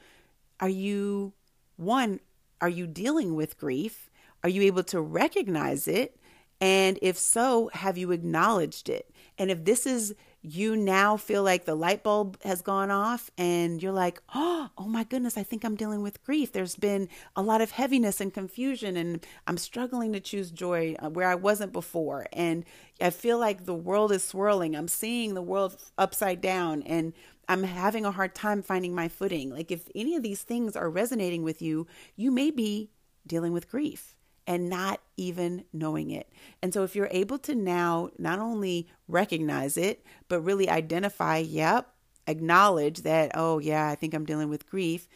are 0.61 0.69
you 0.69 1.33
one? 1.77 2.21
Are 2.61 2.69
you 2.69 2.87
dealing 2.87 3.35
with 3.35 3.59
grief? 3.59 4.11
Are 4.45 4.49
you 4.49 4.63
able 4.63 4.85
to 4.85 5.01
recognize 5.01 5.89
it? 5.89 6.17
And 6.61 6.99
if 7.03 7.19
so, 7.19 7.71
have 7.73 7.99
you 7.99 8.13
acknowledged 8.13 8.89
it? 8.89 9.11
And 9.39 9.51
if 9.51 9.65
this 9.65 9.87
is 9.87 10.15
you 10.43 10.75
now 10.75 11.17
feel 11.17 11.43
like 11.43 11.67
the 11.67 11.75
light 11.75 12.03
bulb 12.03 12.39
has 12.43 12.63
gone 12.63 12.91
off 12.91 13.31
and 13.37 13.83
you're 13.83 13.93
like, 13.93 14.23
oh, 14.35 14.71
oh 14.79 14.89
my 14.89 15.05
goodness, 15.05 15.37
I 15.37 15.43
think 15.43 15.65
I'm 15.65 15.77
dealing 15.77 16.03
with 16.03 16.23
grief. 16.25 16.53
There's 16.53 16.77
been 16.77 17.09
a 17.37 17.43
lot 17.43 17.61
of 17.61 17.73
heaviness 17.73 18.21
and 18.21 18.33
confusion, 18.33 18.97
and 18.97 19.25
I'm 19.47 19.59
struggling 19.59 20.13
to 20.15 20.21
choose 20.21 20.51
joy 20.51 20.97
uh, 20.99 21.11
where 21.11 21.29
I 21.29 21.35
wasn't 21.35 21.73
before. 21.73 22.27
And 22.33 22.65
I 23.01 23.11
feel 23.11 23.39
like 23.39 23.67
the 23.67 23.75
world 23.75 24.13
is 24.13 24.25
swirling. 24.25 24.75
I'm 24.75 24.89
seeing 24.89 25.35
the 25.35 25.43
world 25.43 25.77
upside 25.99 26.41
down, 26.41 26.83
and 26.85 27.13
I'm 27.47 27.65
having 27.65 28.07
a 28.07 28.13
hard 28.13 28.35
time 28.35 28.63
finding 28.63 28.95
my 28.95 29.09
footing. 29.09 29.51
Like, 29.51 29.71
if 29.71 29.89
any 29.95 30.17
of 30.17 30.23
these 30.23 30.43
things 30.43 30.75
are 30.75 30.89
resonating 30.89 31.43
with 31.43 31.61
you, 31.61 31.87
you 32.17 32.31
may 32.31 32.51
be 32.51 32.91
dealing 33.27 33.53
with 33.53 33.71
grief 33.71 34.15
and 34.47 34.69
not 34.69 35.01
even 35.17 35.65
knowing 35.73 36.11
it. 36.11 36.31
And 36.63 36.73
so, 36.73 36.83
if 36.83 36.97
you're 36.97 37.09
able 37.11 37.39
to 37.41 37.55
now 37.55 38.11
not 38.19 38.39
only 38.39 38.89
recognize 39.09 39.77
it, 39.77 40.05
but 40.29 40.41
really 40.41 40.69
identify, 40.69 41.39
yep, 41.39 41.93
acknowledge 42.27 43.03
that, 43.03 43.33
oh, 43.35 43.59
yeah, 43.59 43.89
I 43.89 43.95
think 43.95 44.15
I'm 44.15 44.25
dealing 44.25 44.49
with 44.49 44.69
grief, 44.69 45.09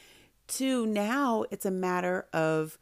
to 0.46 0.87
now 0.87 1.44
it's 1.50 1.66
a 1.66 1.70
matter 1.70 2.26
of, 2.32 2.78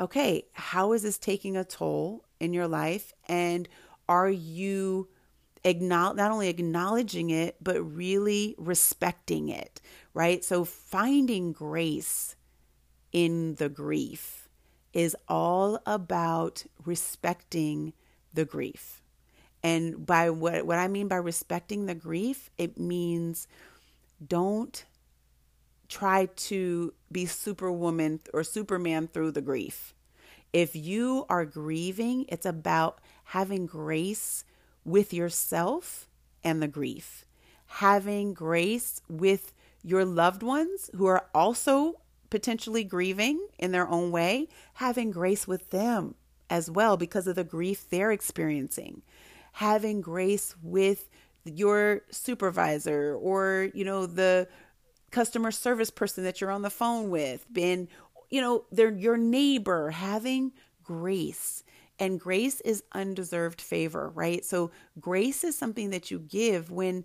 okay, 0.00 0.46
how 0.52 0.92
is 0.92 1.02
this 1.02 1.18
taking 1.18 1.56
a 1.56 1.64
toll 1.64 2.24
in 2.40 2.52
your 2.52 2.68
life? 2.68 3.12
And 3.28 3.68
are 4.08 4.30
you 4.30 5.08
acknowledge 5.64 6.16
not 6.16 6.30
only 6.30 6.48
acknowledging 6.48 7.30
it 7.30 7.56
but 7.60 7.80
really 7.80 8.54
respecting 8.58 9.48
it 9.48 9.80
right 10.12 10.44
so 10.44 10.64
finding 10.64 11.52
grace 11.52 12.34
in 13.12 13.54
the 13.56 13.68
grief 13.68 14.41
is 14.92 15.16
all 15.28 15.80
about 15.86 16.64
respecting 16.84 17.92
the 18.32 18.44
grief. 18.44 19.00
And 19.62 20.04
by 20.04 20.30
what, 20.30 20.66
what 20.66 20.78
I 20.78 20.88
mean 20.88 21.08
by 21.08 21.16
respecting 21.16 21.86
the 21.86 21.94
grief, 21.94 22.50
it 22.58 22.78
means 22.78 23.46
don't 24.26 24.84
try 25.88 26.26
to 26.34 26.92
be 27.10 27.26
superwoman 27.26 28.20
or 28.32 28.42
superman 28.42 29.08
through 29.08 29.30
the 29.32 29.42
grief. 29.42 29.94
If 30.52 30.74
you 30.74 31.26
are 31.28 31.44
grieving, 31.44 32.26
it's 32.28 32.46
about 32.46 32.98
having 33.24 33.66
grace 33.66 34.44
with 34.84 35.12
yourself 35.12 36.08
and 36.42 36.62
the 36.62 36.68
grief, 36.68 37.24
having 37.66 38.34
grace 38.34 39.00
with 39.08 39.52
your 39.82 40.04
loved 40.04 40.42
ones 40.42 40.90
who 40.94 41.06
are 41.06 41.26
also 41.34 42.00
potentially 42.32 42.82
grieving 42.82 43.46
in 43.58 43.72
their 43.72 43.86
own 43.86 44.10
way, 44.10 44.48
having 44.72 45.10
grace 45.10 45.46
with 45.46 45.68
them 45.68 46.14
as 46.48 46.70
well 46.70 46.96
because 46.96 47.26
of 47.26 47.36
the 47.36 47.44
grief 47.44 47.90
they're 47.90 48.10
experiencing. 48.10 49.02
Having 49.52 50.00
grace 50.00 50.54
with 50.62 51.10
your 51.44 52.00
supervisor 52.10 53.14
or, 53.20 53.68
you 53.74 53.84
know, 53.84 54.06
the 54.06 54.48
customer 55.10 55.50
service 55.50 55.90
person 55.90 56.24
that 56.24 56.40
you're 56.40 56.50
on 56.50 56.62
the 56.62 56.70
phone 56.70 57.10
with, 57.10 57.44
been, 57.52 57.86
you 58.30 58.40
know, 58.40 58.64
they're 58.72 58.90
your 58.90 59.18
neighbor, 59.18 59.90
having 59.90 60.52
grace. 60.82 61.62
And 61.98 62.18
grace 62.18 62.62
is 62.62 62.82
undeserved 62.92 63.60
favor, 63.60 64.08
right? 64.08 64.42
So 64.42 64.70
grace 64.98 65.44
is 65.44 65.58
something 65.58 65.90
that 65.90 66.10
you 66.10 66.18
give 66.18 66.70
when 66.70 67.04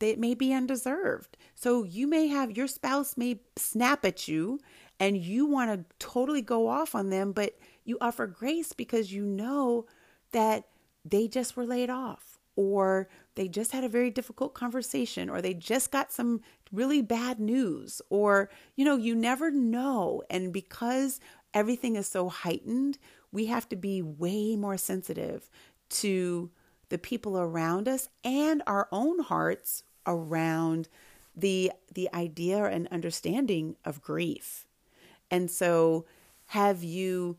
that 0.00 0.18
may 0.18 0.34
be 0.34 0.52
undeserved. 0.52 1.36
So 1.54 1.84
you 1.84 2.06
may 2.06 2.28
have 2.28 2.56
your 2.56 2.66
spouse 2.66 3.16
may 3.16 3.40
snap 3.56 4.04
at 4.04 4.28
you 4.28 4.60
and 5.00 5.16
you 5.16 5.46
want 5.46 5.70
to 5.70 5.96
totally 5.98 6.42
go 6.42 6.68
off 6.68 6.94
on 6.94 7.10
them, 7.10 7.32
but 7.32 7.58
you 7.84 7.98
offer 8.00 8.26
grace 8.26 8.72
because 8.72 9.12
you 9.12 9.24
know 9.24 9.86
that 10.32 10.64
they 11.04 11.28
just 11.28 11.56
were 11.56 11.66
laid 11.66 11.90
off 11.90 12.38
or 12.56 13.08
they 13.36 13.46
just 13.46 13.70
had 13.70 13.84
a 13.84 13.88
very 13.88 14.10
difficult 14.10 14.52
conversation 14.52 15.30
or 15.30 15.40
they 15.40 15.54
just 15.54 15.92
got 15.92 16.12
some 16.12 16.40
really 16.72 17.00
bad 17.00 17.38
news 17.38 18.02
or 18.10 18.50
you 18.74 18.84
know 18.84 18.96
you 18.96 19.14
never 19.14 19.50
know 19.50 20.22
and 20.28 20.52
because 20.52 21.20
everything 21.54 21.94
is 21.96 22.08
so 22.08 22.28
heightened 22.28 22.98
we 23.30 23.46
have 23.46 23.68
to 23.68 23.76
be 23.76 24.02
way 24.02 24.56
more 24.56 24.76
sensitive 24.76 25.48
to 25.88 26.50
the 26.88 26.98
people 26.98 27.38
around 27.38 27.86
us 27.86 28.08
and 28.24 28.62
our 28.66 28.88
own 28.90 29.20
hearts 29.20 29.84
around 30.08 30.88
the 31.36 31.70
the 31.94 32.08
idea 32.12 32.64
and 32.64 32.88
understanding 32.88 33.76
of 33.84 34.02
grief. 34.02 34.66
And 35.30 35.50
so 35.50 36.06
have 36.46 36.82
you 36.82 37.36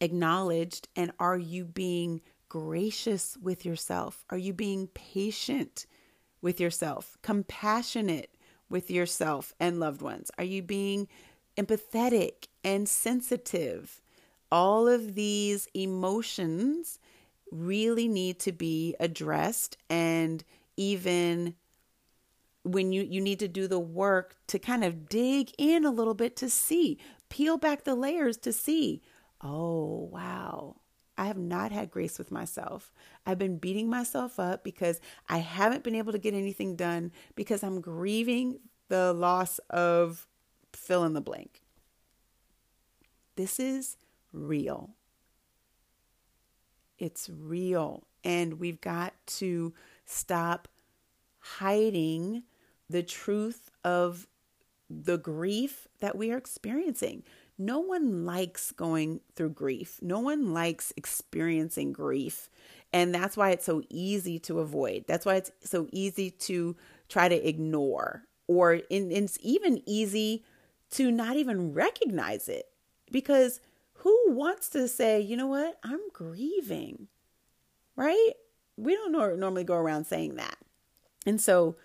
acknowledged 0.00 0.88
and 0.96 1.12
are 1.20 1.38
you 1.38 1.64
being 1.64 2.20
gracious 2.48 3.36
with 3.40 3.64
yourself? 3.64 4.24
Are 4.30 4.38
you 4.38 4.52
being 4.52 4.88
patient 4.88 5.86
with 6.40 6.60
yourself, 6.60 7.16
compassionate 7.22 8.34
with 8.68 8.90
yourself 8.90 9.52
and 9.60 9.78
loved 9.78 10.02
ones? 10.02 10.30
Are 10.38 10.44
you 10.44 10.62
being 10.62 11.08
empathetic 11.56 12.48
and 12.64 12.88
sensitive? 12.88 14.00
All 14.50 14.88
of 14.88 15.14
these 15.14 15.68
emotions 15.74 16.98
really 17.50 18.08
need 18.08 18.38
to 18.40 18.52
be 18.52 18.94
addressed 18.98 19.76
and 19.88 20.42
even 20.76 21.54
when 22.64 22.92
you 22.92 23.02
you 23.02 23.20
need 23.20 23.38
to 23.38 23.48
do 23.48 23.68
the 23.68 23.78
work 23.78 24.36
to 24.48 24.58
kind 24.58 24.82
of 24.84 25.08
dig 25.08 25.52
in 25.58 25.84
a 25.84 25.90
little 25.90 26.14
bit 26.14 26.34
to 26.36 26.50
see 26.50 26.98
peel 27.28 27.56
back 27.56 27.84
the 27.84 27.94
layers 27.94 28.36
to 28.38 28.52
see 28.52 29.02
oh 29.40 30.08
wow 30.10 30.76
I 31.16 31.26
have 31.26 31.38
not 31.38 31.70
had 31.70 31.90
grace 31.90 32.18
with 32.18 32.32
myself. 32.32 32.92
I've 33.24 33.38
been 33.38 33.58
beating 33.58 33.88
myself 33.88 34.40
up 34.40 34.64
because 34.64 35.00
I 35.28 35.38
haven't 35.38 35.84
been 35.84 35.94
able 35.94 36.12
to 36.12 36.18
get 36.18 36.34
anything 36.34 36.74
done 36.74 37.12
because 37.36 37.62
I'm 37.62 37.80
grieving 37.80 38.58
the 38.88 39.12
loss 39.12 39.58
of 39.70 40.26
fill 40.72 41.04
in 41.04 41.12
the 41.12 41.20
blank. 41.20 41.62
This 43.36 43.60
is 43.60 43.96
real. 44.32 44.90
It's 46.98 47.30
real. 47.30 48.06
And 48.24 48.58
we've 48.58 48.80
got 48.80 49.14
to 49.26 49.72
stop 50.04 50.68
hiding 51.38 52.42
the 52.88 53.02
truth 53.02 53.70
of 53.82 54.26
the 54.90 55.18
grief 55.18 55.88
that 56.00 56.16
we 56.16 56.30
are 56.30 56.36
experiencing. 56.36 57.22
No 57.56 57.78
one 57.80 58.26
likes 58.26 58.72
going 58.72 59.20
through 59.36 59.50
grief. 59.50 59.98
No 60.02 60.18
one 60.20 60.52
likes 60.52 60.92
experiencing 60.96 61.92
grief. 61.92 62.48
And 62.92 63.14
that's 63.14 63.36
why 63.36 63.50
it's 63.50 63.64
so 63.64 63.82
easy 63.90 64.38
to 64.40 64.60
avoid. 64.60 65.04
That's 65.06 65.24
why 65.24 65.36
it's 65.36 65.50
so 65.62 65.88
easy 65.92 66.30
to 66.30 66.76
try 67.08 67.28
to 67.28 67.48
ignore, 67.48 68.24
or 68.46 68.74
in, 68.74 69.10
it's 69.10 69.38
even 69.40 69.82
easy 69.86 70.44
to 70.92 71.10
not 71.10 71.36
even 71.36 71.72
recognize 71.72 72.48
it. 72.48 72.66
Because 73.10 73.60
who 73.94 74.16
wants 74.28 74.68
to 74.70 74.88
say, 74.88 75.20
you 75.20 75.36
know 75.36 75.46
what, 75.46 75.78
I'm 75.82 76.00
grieving, 76.12 77.08
right? 77.96 78.32
We 78.76 78.94
don't 78.94 79.12
normally 79.12 79.64
go 79.64 79.74
around 79.74 80.06
saying 80.06 80.36
that. 80.36 80.56
And 81.26 81.40
so 81.40 81.76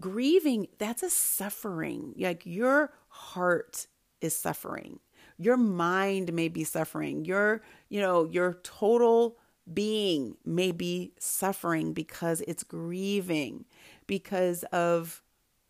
grieving, 0.00 0.68
that's 0.78 1.02
a 1.02 1.10
suffering. 1.10 2.14
Like 2.16 2.42
your 2.44 2.92
heart 3.08 3.86
is 4.20 4.36
suffering. 4.36 5.00
Your 5.38 5.56
mind 5.56 6.32
may 6.32 6.48
be 6.48 6.64
suffering. 6.64 7.24
Your, 7.24 7.62
you 7.88 8.00
know, 8.00 8.24
your 8.24 8.60
total 8.62 9.36
being 9.72 10.36
may 10.44 10.72
be 10.72 11.12
suffering 11.18 11.92
because 11.92 12.42
it's 12.42 12.62
grieving, 12.62 13.64
because 14.06 14.62
of 14.64 15.22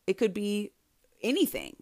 it 0.07 0.19
could 0.19 0.35
be 0.35 0.73
anything. 1.23 1.77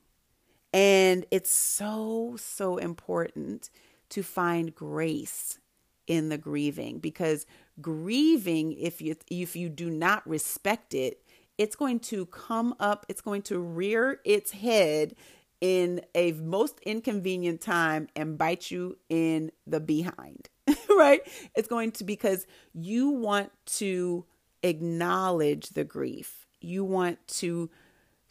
And 0.72 1.26
it's 1.30 1.50
so, 1.50 2.36
so 2.38 2.76
important 2.76 3.70
to 4.10 4.22
find 4.22 4.74
grace 4.74 5.58
in 6.06 6.28
the 6.28 6.38
grieving 6.38 6.98
because 6.98 7.46
grieving 7.80 8.72
if 8.72 9.00
you 9.00 9.16
if 9.30 9.54
you 9.54 9.68
do 9.68 9.88
not 9.88 10.28
respect 10.28 10.92
it 10.94 11.21
it's 11.58 11.76
going 11.76 12.00
to 12.00 12.26
come 12.26 12.74
up 12.80 13.06
it's 13.08 13.20
going 13.20 13.42
to 13.42 13.58
rear 13.58 14.20
its 14.24 14.52
head 14.52 15.14
in 15.60 16.00
a 16.14 16.32
most 16.32 16.80
inconvenient 16.80 17.60
time 17.60 18.08
and 18.16 18.36
bite 18.36 18.70
you 18.70 18.98
in 19.08 19.52
the 19.66 19.80
behind 19.80 20.48
right? 20.96 21.22
It's 21.54 21.68
going 21.68 21.92
to 21.92 22.04
because 22.04 22.46
you 22.72 23.10
want 23.10 23.50
to 23.66 24.24
acknowledge 24.62 25.70
the 25.70 25.84
grief. 25.84 26.46
You 26.60 26.84
want 26.84 27.26
to 27.28 27.70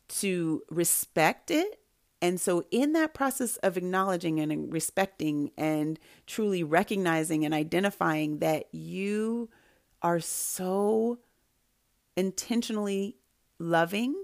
to 0.07 0.61
respect 0.69 1.51
it. 1.51 1.79
And 2.21 2.39
so, 2.39 2.65
in 2.69 2.93
that 2.93 3.13
process 3.13 3.57
of 3.57 3.77
acknowledging 3.77 4.39
and 4.39 4.71
respecting 4.71 5.51
and 5.57 5.99
truly 6.27 6.63
recognizing 6.63 7.43
and 7.45 7.53
identifying 7.53 8.39
that 8.39 8.65
you 8.71 9.49
are 10.01 10.19
so 10.19 11.19
intentionally 12.15 13.17
loving 13.59 14.23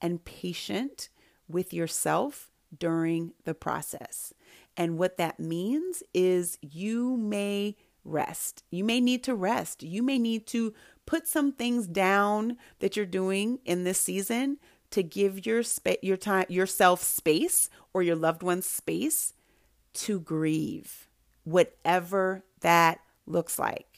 and 0.00 0.24
patient 0.24 1.08
with 1.48 1.72
yourself 1.72 2.50
during 2.76 3.32
the 3.44 3.54
process. 3.54 4.32
And 4.76 4.98
what 4.98 5.16
that 5.16 5.40
means 5.40 6.02
is 6.14 6.58
you 6.60 7.16
may 7.16 7.76
rest. 8.04 8.62
You 8.70 8.84
may 8.84 9.00
need 9.00 9.24
to 9.24 9.34
rest. 9.34 9.82
You 9.82 10.02
may 10.02 10.18
need 10.18 10.46
to 10.48 10.74
put 11.06 11.26
some 11.26 11.52
things 11.52 11.86
down 11.86 12.56
that 12.80 12.96
you're 12.96 13.06
doing 13.06 13.60
in 13.64 13.84
this 13.84 14.00
season 14.00 14.58
to 14.90 15.02
give 15.02 15.44
your 15.46 15.62
spa- 15.62 15.96
your 16.02 16.16
time 16.16 16.46
yourself 16.48 17.02
space 17.02 17.68
or 17.92 18.02
your 18.02 18.16
loved 18.16 18.42
ones 18.42 18.66
space 18.66 19.34
to 19.92 20.20
grieve 20.20 21.08
whatever 21.44 22.44
that 22.60 23.00
looks 23.26 23.58
like 23.58 23.97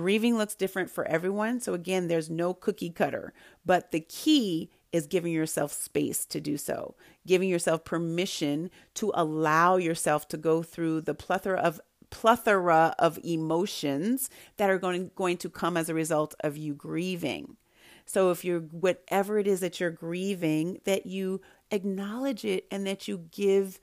grieving 0.00 0.36
looks 0.38 0.54
different 0.54 0.90
for 0.90 1.04
everyone. 1.04 1.60
So 1.60 1.74
again 1.74 2.08
there's 2.08 2.30
no 2.30 2.54
cookie 2.54 2.90
cutter 2.90 3.32
but 3.64 3.90
the 3.90 4.00
key 4.00 4.70
is 4.92 5.06
giving 5.06 5.32
yourself 5.32 5.72
space 5.72 6.24
to 6.26 6.40
do 6.40 6.56
so 6.56 6.96
giving 7.26 7.48
yourself 7.48 7.84
permission 7.84 8.70
to 8.94 9.12
allow 9.14 9.76
yourself 9.76 10.26
to 10.28 10.36
go 10.36 10.62
through 10.62 11.00
the 11.02 11.14
plethora 11.14 11.58
of 11.58 11.80
plethora 12.10 12.94
of 12.98 13.18
emotions 13.24 14.28
that 14.56 14.68
are 14.68 14.78
going, 14.78 15.10
going 15.14 15.36
to 15.38 15.48
come 15.48 15.76
as 15.76 15.88
a 15.88 15.94
result 15.94 16.34
of 16.40 16.56
you 16.56 16.74
grieving. 16.74 17.56
So 18.04 18.32
if 18.32 18.44
you're 18.44 18.60
whatever 18.60 19.38
it 19.38 19.46
is 19.46 19.60
that 19.60 19.78
you're 19.78 19.90
grieving, 19.90 20.80
that 20.84 21.06
you 21.06 21.40
acknowledge 21.70 22.44
it 22.44 22.66
and 22.70 22.84
that 22.86 23.06
you 23.06 23.28
give 23.30 23.78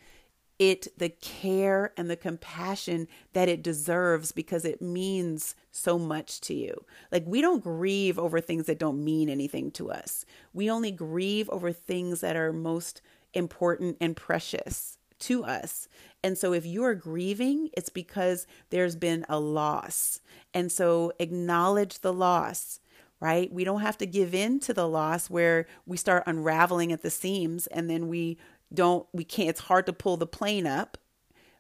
it 0.60 0.88
the 0.98 1.10
care 1.10 1.94
and 1.98 2.10
the 2.10 2.16
compassion 2.16 3.08
that 3.34 3.48
it 3.48 3.62
deserves 3.62 4.32
because 4.32 4.66
it 4.66 4.82
means 4.82 5.56
so 5.72 6.00
much 6.00 6.42
to 6.42 6.54
you. 6.54 6.86
Like, 7.12 7.24
we 7.28 7.42
don't 7.42 7.64
grieve 7.64 8.18
over 8.18 8.42
things 8.42 8.66
that 8.66 8.80
don't 8.80 9.04
mean 9.04 9.30
anything 9.30 9.72
to 9.72 9.92
us. 9.92 10.26
We 10.54 10.70
only 10.70 10.92
grieve 10.92 11.50
over 11.50 11.72
things 11.72 12.22
that 12.22 12.36
are 12.36 12.52
most 12.52 13.02
important 13.34 13.98
and 14.02 14.16
precious 14.16 14.98
to 15.20 15.44
us. 15.44 15.88
And 16.24 16.38
so, 16.38 16.54
if 16.54 16.66
you 16.66 16.84
are 16.84 16.96
grieving, 16.96 17.70
it's 17.78 17.90
because 17.90 18.48
there's 18.72 18.96
been 18.96 19.26
a 19.30 19.40
loss. 19.40 20.22
And 20.54 20.72
so, 20.72 21.12
acknowledge 21.20 22.00
the 22.00 22.14
loss 22.14 22.80
right? 23.20 23.52
We 23.52 23.64
don't 23.64 23.82
have 23.82 23.98
to 23.98 24.06
give 24.06 24.36
in 24.36 24.60
to 24.62 24.74
the 24.74 24.88
loss 24.88 25.30
where 25.30 25.66
we 25.86 25.98
start 25.98 26.24
unraveling 26.28 26.92
at 26.92 27.02
the 27.02 27.10
seams 27.10 27.68
and 27.68 27.90
then 27.90 28.08
we 28.08 28.38
don't, 28.74 29.08
we 29.14 29.24
can't, 29.24 29.50
it's 29.50 29.62
hard 29.62 29.86
to 29.86 29.94
pull 29.94 30.18
the 30.18 30.28
plane 30.28 30.68
up, 30.68 30.98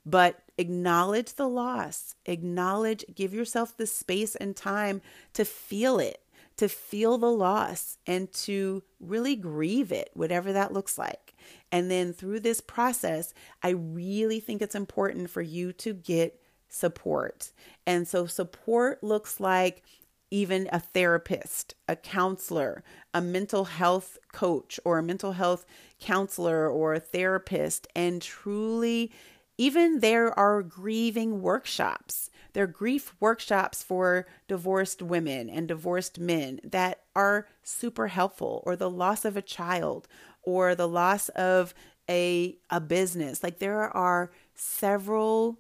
but 0.06 0.42
acknowledge 0.58 1.36
the 1.36 1.48
loss, 1.48 2.16
acknowledge, 2.26 3.06
give 3.14 3.34
yourself 3.34 3.76
the 3.76 3.88
space 3.88 4.36
and 4.36 4.56
time 4.56 5.02
to 5.34 5.46
feel 5.46 6.00
it, 6.00 6.22
to 6.58 6.68
feel 6.68 7.18
the 7.18 7.32
loss 7.32 7.98
and 8.08 8.32
to 8.34 8.84
really 9.00 9.36
grieve 9.36 9.92
it, 9.92 10.10
whatever 10.14 10.54
that 10.54 10.74
looks 10.74 10.98
like. 10.98 11.36
And 11.72 11.92
then 11.92 12.14
through 12.14 12.40
this 12.40 12.62
process, 12.62 13.34
I 13.62 13.70
really 13.70 14.40
think 14.40 14.62
it's 14.62 14.76
important 14.76 15.30
for 15.30 15.42
you 15.42 15.74
to 15.74 15.94
get 15.94 16.42
support. 16.70 17.52
And 17.86 18.08
so 18.08 18.26
support 18.26 19.04
looks 19.04 19.40
like 19.40 19.84
even 20.30 20.70
a 20.72 20.80
therapist, 20.80 21.76
a 21.88 21.96
counselor, 21.96 22.84
a 23.14 23.22
mental 23.22 23.66
health 23.66 24.18
coach, 24.32 24.80
or 24.84 24.98
a 24.98 25.04
mental 25.04 25.34
health 25.34 25.66
counselor 26.00 26.70
or 26.70 26.94
a 26.94 27.00
therapist, 27.00 27.88
and 27.96 28.22
truly, 28.22 29.12
even 29.58 30.00
there 30.00 30.38
are 30.38 30.62
grieving 30.62 31.42
workshops. 31.42 32.30
There 32.54 32.64
are 32.64 32.68
grief 32.68 33.14
workshops 33.20 33.84
for 33.84 34.28
divorced 34.48 35.02
women 35.02 35.50
and 35.50 35.68
divorced 35.68 36.20
men 36.20 36.60
that 36.64 37.02
are 37.16 37.48
super 37.64 38.08
helpful, 38.08 38.64
or 38.66 38.76
the 38.76 38.90
loss 38.90 39.26
of 39.26 39.38
a 39.38 39.42
child, 39.42 40.08
or 40.44 40.76
the 40.76 40.88
loss 40.88 41.30
of 41.30 41.74
a, 42.10 42.58
a 42.70 42.80
business. 42.80 43.44
Like 43.44 43.60
there 43.60 43.82
are 43.82 44.32
several 44.56 45.60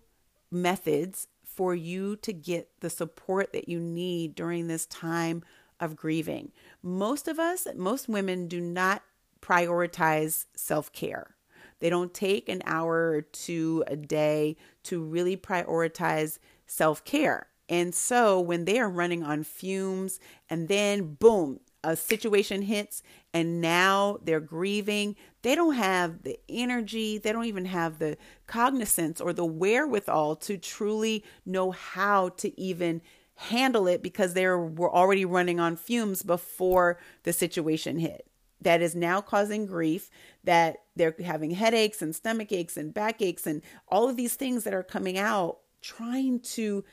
methods 0.51 1.27
for 1.57 1.73
you 1.73 2.15
to 2.17 2.31
get 2.31 2.69
the 2.81 2.89
support 2.89 3.51
that 3.51 3.67
you 3.67 3.79
need 3.79 4.35
during 4.35 4.67
this 4.67 4.85
time 4.85 5.43
of 5.79 5.95
grieving. 5.95 6.51
Most 6.83 7.27
of 7.27 7.39
us, 7.39 7.67
most 7.75 8.07
women, 8.07 8.47
do 8.47 8.61
not 8.61 9.01
prioritize 9.41 10.45
self 10.55 10.93
care. 10.93 11.35
They 11.79 11.89
don't 11.89 12.13
take 12.13 12.47
an 12.47 12.61
hour 12.63 13.09
or 13.09 13.21
two 13.21 13.83
a 13.87 13.95
day 13.95 14.55
to 14.83 15.01
really 15.01 15.35
prioritize 15.35 16.37
self 16.67 17.03
care. 17.03 17.47
And 17.67 17.93
so 17.93 18.39
when 18.39 18.65
they 18.65 18.79
are 18.79 18.89
running 18.89 19.23
on 19.23 19.43
fumes 19.43 20.19
and 20.51 20.67
then 20.67 21.15
boom, 21.15 21.59
a 21.83 21.95
situation 21.95 22.63
hits 22.63 23.03
and 23.33 23.61
now 23.61 24.19
they're 24.23 24.39
grieving, 24.39 25.15
they 25.41 25.55
don't 25.55 25.75
have 25.75 26.23
the 26.23 26.39
energy, 26.49 27.17
they 27.17 27.31
don't 27.31 27.45
even 27.45 27.65
have 27.65 27.99
the 27.99 28.17
cognizance 28.47 29.21
or 29.21 29.33
the 29.33 29.45
wherewithal 29.45 30.35
to 30.35 30.57
truly 30.57 31.23
know 31.45 31.71
how 31.71 32.29
to 32.29 32.59
even 32.59 33.01
handle 33.35 33.87
it 33.87 34.01
because 34.01 34.33
they 34.33 34.47
were 34.47 34.93
already 34.93 35.23
running 35.23 35.59
on 35.59 35.75
fumes 35.75 36.23
before 36.23 36.99
the 37.23 37.31
situation 37.31 37.99
hit. 37.99 38.27
That 38.61 38.81
is 38.81 38.95
now 38.95 39.21
causing 39.21 39.67
grief, 39.67 40.09
that 40.43 40.77
they're 40.95 41.15
having 41.23 41.51
headaches 41.51 42.01
and 42.01 42.15
stomach 42.15 42.51
aches 42.51 42.75
and 42.75 42.93
back 42.93 43.21
aches 43.21 43.45
and 43.45 43.61
all 43.87 44.09
of 44.09 44.15
these 44.15 44.33
things 44.33 44.63
that 44.63 44.73
are 44.73 44.83
coming 44.83 45.17
out, 45.17 45.59
trying 45.81 46.39
to 46.39 46.83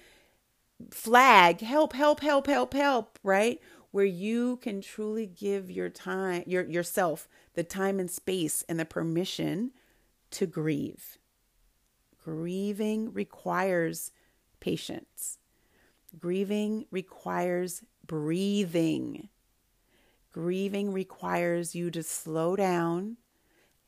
flag 0.91 1.61
help, 1.61 1.95
help, 1.95 2.21
help, 2.21 2.47
help, 2.47 2.75
help, 2.75 3.19
right? 3.23 3.61
Where 3.95 4.05
you 4.05 4.57
can 4.57 4.81
truly 4.81 5.25
give 5.25 5.71
your 5.71 5.89
time 5.89 6.43
your 6.49 6.65
yourself 6.65 7.29
the 7.55 7.63
time 7.63 8.01
and 8.01 8.11
space 8.11 8.65
and 8.69 8.81
the 8.81 8.85
permission 8.85 9.71
to 10.33 10.47
grieve. 10.47 11.17
Grieving 12.25 13.13
requires 13.13 14.11
patience. 14.59 15.39
Grieving 16.19 16.87
requires 16.91 17.85
breathing. 18.05 19.29
Grieving 20.33 20.93
requires 20.93 21.77
you 21.77 21.89
to 21.93 22.03
slow 22.03 22.57
down 22.57 23.17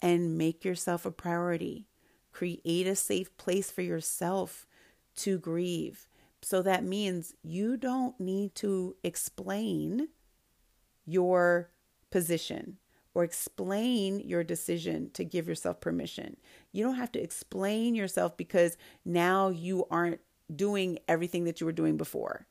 and 0.00 0.38
make 0.38 0.64
yourself 0.64 1.04
a 1.04 1.10
priority. 1.10 1.88
Create 2.30 2.86
a 2.86 2.94
safe 2.94 3.36
place 3.38 3.72
for 3.72 3.82
yourself 3.82 4.68
to 5.16 5.36
grieve. 5.36 6.06
So 6.46 6.62
that 6.62 6.84
means 6.84 7.34
you 7.42 7.76
don't 7.76 8.20
need 8.20 8.54
to 8.54 8.94
explain 9.02 10.10
your 11.04 11.72
position 12.12 12.76
or 13.14 13.24
explain 13.24 14.20
your 14.20 14.44
decision 14.44 15.10
to 15.14 15.24
give 15.24 15.48
yourself 15.48 15.80
permission. 15.80 16.36
You 16.70 16.84
don't 16.84 16.98
have 16.98 17.10
to 17.12 17.20
explain 17.20 17.96
yourself 17.96 18.36
because 18.36 18.76
now 19.04 19.48
you 19.48 19.86
aren't 19.90 20.20
doing 20.54 21.00
everything 21.08 21.42
that 21.46 21.60
you 21.60 21.66
were 21.66 21.72
doing 21.72 21.96
before. 21.96 22.46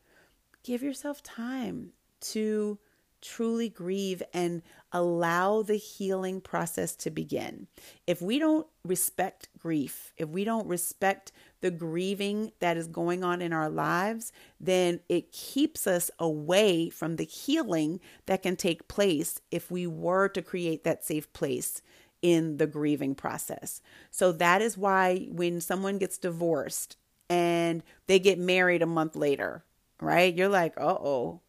Give 0.61 0.83
yourself 0.83 1.23
time 1.23 1.93
to 2.33 2.77
truly 3.25 3.69
grieve 3.69 4.21
and 4.33 4.61
allow 4.91 5.61
the 5.61 5.75
healing 5.75 6.39
process 6.39 6.95
to 6.95 7.09
begin. 7.09 7.67
If 8.07 8.21
we 8.21 8.39
don't 8.39 8.67
respect 8.83 9.49
grief, 9.57 10.13
if 10.17 10.29
we 10.29 10.43
don't 10.43 10.67
respect 10.67 11.31
the 11.61 11.71
grieving 11.71 12.51
that 12.59 12.77
is 12.77 12.87
going 12.87 13.23
on 13.23 13.41
in 13.41 13.51
our 13.51 13.69
lives, 13.69 14.31
then 14.59 14.99
it 15.09 15.31
keeps 15.31 15.87
us 15.87 16.11
away 16.19 16.89
from 16.89 17.15
the 17.15 17.25
healing 17.25 17.99
that 18.27 18.43
can 18.43 18.55
take 18.55 18.87
place 18.87 19.41
if 19.51 19.71
we 19.71 19.87
were 19.87 20.29
to 20.29 20.41
create 20.41 20.83
that 20.83 21.03
safe 21.03 21.31
place 21.33 21.81
in 22.21 22.57
the 22.57 22.67
grieving 22.67 23.15
process. 23.15 23.81
So 24.11 24.31
that 24.33 24.61
is 24.61 24.77
why 24.77 25.27
when 25.29 25.61
someone 25.61 25.97
gets 25.97 26.17
divorced 26.17 26.97
and 27.29 27.83
they 28.07 28.19
get 28.19 28.39
married 28.39 28.81
a 28.81 28.87
month 28.87 29.15
later, 29.15 29.63
right? 29.99 30.33
You're 30.33 30.49
like, 30.49 30.77
uh 30.77 30.93
oh. 30.93 31.41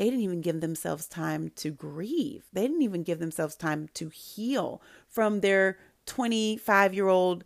They 0.00 0.06
didn't 0.06 0.22
even 0.22 0.40
give 0.40 0.62
themselves 0.62 1.06
time 1.06 1.50
to 1.56 1.70
grieve. 1.70 2.44
They 2.54 2.62
didn't 2.62 2.80
even 2.80 3.02
give 3.02 3.18
themselves 3.18 3.54
time 3.54 3.90
to 3.92 4.08
heal 4.08 4.80
from 5.06 5.40
their 5.40 5.76
25 6.06 6.94
year 6.94 7.08
old 7.08 7.44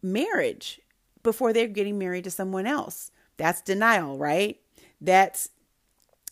marriage 0.00 0.80
before 1.22 1.52
they're 1.52 1.68
getting 1.68 1.98
married 1.98 2.24
to 2.24 2.30
someone 2.30 2.66
else. 2.66 3.10
That's 3.36 3.60
denial, 3.60 4.16
right? 4.16 4.58
That's 4.98 5.50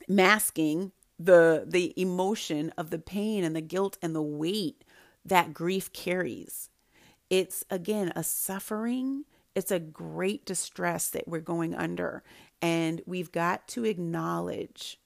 masking 0.09 0.93
the 1.19 1.65
the 1.67 1.93
emotion 2.01 2.73
of 2.79 2.89
the 2.89 2.99
pain 2.99 3.45
and 3.45 3.55
the 3.55 3.61
guilt 3.61 3.99
and 4.01 4.15
the 4.15 4.23
weight 4.23 4.85
that 5.23 5.53
grief 5.53 5.93
carries. 5.93 6.71
It's 7.29 7.63
again 7.69 8.11
a 8.17 8.25
suffering, 8.25 9.27
it's 9.55 9.71
a 9.71 9.79
great 9.79 10.47
distress 10.47 11.11
that 11.11 11.29
we're 11.29 11.41
going 11.41 11.75
under 11.75 12.23
and 12.63 13.03
we've 13.05 13.31
got 13.31 13.69
to 13.69 13.85
acknowledge 13.85 14.99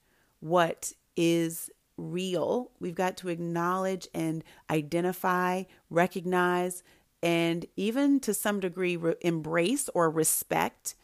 what 0.43 0.91
is 1.15 1.69
real. 1.95 2.71
We've 2.79 2.93
got 2.93 3.15
to 3.17 3.29
acknowledge 3.29 4.07
and 4.13 4.43
identify, 4.69 5.63
recognize 5.89 6.83
and 7.21 7.65
even 7.77 8.19
to 8.19 8.33
some 8.33 8.59
degree 8.59 8.97
re- 8.97 9.15
embrace 9.21 9.89
or 9.95 10.09
respect 10.09 10.95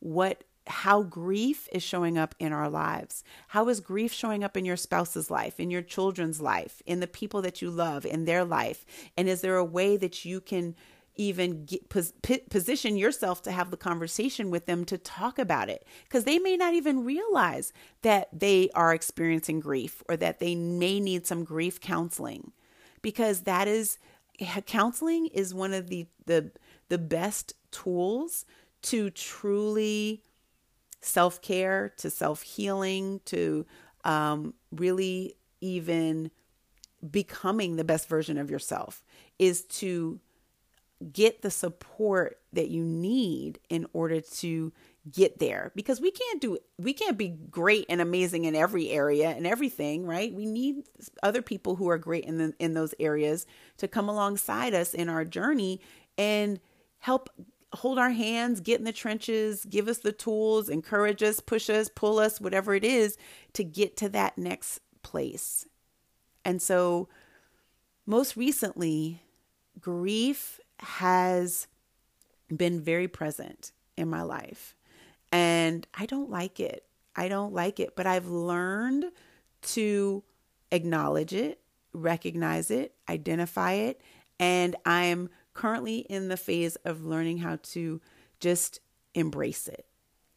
what 0.00 0.42
how 0.66 1.02
grief 1.02 1.66
is 1.72 1.82
showing 1.82 2.18
up 2.18 2.34
in 2.38 2.52
our 2.52 2.68
lives. 2.68 3.24
How 3.48 3.68
is 3.68 3.80
grief 3.80 4.12
showing 4.12 4.44
up 4.44 4.54
in 4.54 4.66
your 4.66 4.76
spouse's 4.76 5.30
life, 5.30 5.58
in 5.58 5.70
your 5.70 5.80
children's 5.80 6.42
life, 6.42 6.82
in 6.84 7.00
the 7.00 7.06
people 7.06 7.40
that 7.40 7.62
you 7.62 7.70
love, 7.70 8.04
in 8.04 8.26
their 8.26 8.44
life? 8.44 8.84
And 9.16 9.28
is 9.28 9.40
there 9.40 9.56
a 9.56 9.64
way 9.64 9.96
that 9.96 10.26
you 10.26 10.42
can 10.42 10.74
even 11.18 11.66
get, 11.66 11.88
pos- 11.90 12.12
position 12.48 12.96
yourself 12.96 13.42
to 13.42 13.52
have 13.52 13.70
the 13.70 13.76
conversation 13.76 14.50
with 14.50 14.66
them 14.66 14.84
to 14.86 14.96
talk 14.96 15.38
about 15.38 15.68
it? 15.68 15.86
Because 16.04 16.24
they 16.24 16.38
may 16.38 16.56
not 16.56 16.74
even 16.74 17.04
realize 17.04 17.72
that 18.02 18.28
they 18.32 18.70
are 18.74 18.94
experiencing 18.94 19.60
grief 19.60 20.02
or 20.08 20.16
that 20.16 20.38
they 20.38 20.54
may 20.54 21.00
need 21.00 21.26
some 21.26 21.44
grief 21.44 21.80
counseling 21.80 22.52
because 23.02 23.42
that 23.42 23.68
is 23.68 23.98
counseling 24.66 25.26
is 25.28 25.52
one 25.52 25.74
of 25.74 25.88
the 25.88 26.06
the 26.26 26.50
the 26.88 26.98
best 26.98 27.54
tools 27.70 28.46
to 28.80 29.10
truly 29.10 30.22
self 31.00 31.40
care, 31.42 31.92
to 31.98 32.10
self 32.10 32.42
healing, 32.42 33.20
to 33.26 33.66
um, 34.04 34.54
really 34.72 35.36
even 35.60 36.30
becoming 37.10 37.76
the 37.76 37.84
best 37.84 38.08
version 38.08 38.38
of 38.38 38.50
yourself 38.50 39.02
is 39.38 39.62
to 39.64 40.20
get 41.12 41.42
the 41.42 41.50
support 41.50 42.38
that 42.52 42.68
you 42.68 42.82
need 42.82 43.60
in 43.68 43.86
order 43.92 44.20
to 44.20 44.72
get 45.10 45.38
there. 45.38 45.72
Because 45.74 46.00
we 46.00 46.10
can't 46.10 46.40
do 46.40 46.58
we 46.78 46.92
can't 46.92 47.16
be 47.16 47.28
great 47.28 47.86
and 47.88 48.00
amazing 48.00 48.44
in 48.44 48.54
every 48.54 48.90
area 48.90 49.30
and 49.30 49.46
everything 49.46 50.06
right? 50.06 50.32
We 50.32 50.46
need 50.46 50.84
other 51.22 51.42
people 51.42 51.76
who 51.76 51.88
are 51.88 51.98
great 51.98 52.24
in 52.24 52.38
the, 52.38 52.52
in 52.58 52.74
those 52.74 52.94
areas 52.98 53.46
to 53.78 53.88
come 53.88 54.08
alongside 54.08 54.74
us 54.74 54.94
in 54.94 55.08
our 55.08 55.24
journey 55.24 55.80
and 56.16 56.60
help 56.98 57.30
hold 57.74 57.98
our 57.98 58.10
hands 58.10 58.60
get 58.60 58.78
in 58.78 58.86
the 58.86 58.92
trenches 58.92 59.66
give 59.66 59.88
us 59.88 59.98
the 59.98 60.10
tools 60.10 60.70
encourage 60.70 61.22
us 61.22 61.38
push 61.38 61.68
us 61.68 61.90
pull 61.94 62.18
us 62.18 62.40
whatever 62.40 62.74
it 62.74 62.82
is 62.82 63.18
to 63.52 63.62
get 63.62 63.96
to 63.96 64.08
that 64.08 64.38
next 64.38 64.80
place. 65.02 65.66
And 66.44 66.60
so 66.62 67.08
most 68.06 68.36
recently 68.36 69.22
grief 69.80 70.57
has 70.78 71.66
been 72.54 72.80
very 72.80 73.08
present 73.08 73.72
in 73.96 74.08
my 74.08 74.22
life 74.22 74.74
and 75.32 75.86
I 75.94 76.06
don't 76.06 76.30
like 76.30 76.60
it. 76.60 76.84
I 77.14 77.28
don't 77.28 77.52
like 77.52 77.80
it, 77.80 77.96
but 77.96 78.06
I've 78.06 78.28
learned 78.28 79.06
to 79.62 80.22
acknowledge 80.70 81.32
it, 81.32 81.60
recognize 81.92 82.70
it, 82.70 82.94
identify 83.08 83.72
it, 83.72 84.00
and 84.38 84.76
I'm 84.86 85.30
currently 85.52 85.98
in 85.98 86.28
the 86.28 86.36
phase 86.36 86.76
of 86.76 87.04
learning 87.04 87.38
how 87.38 87.58
to 87.62 88.00
just 88.38 88.80
embrace 89.14 89.66
it 89.66 89.86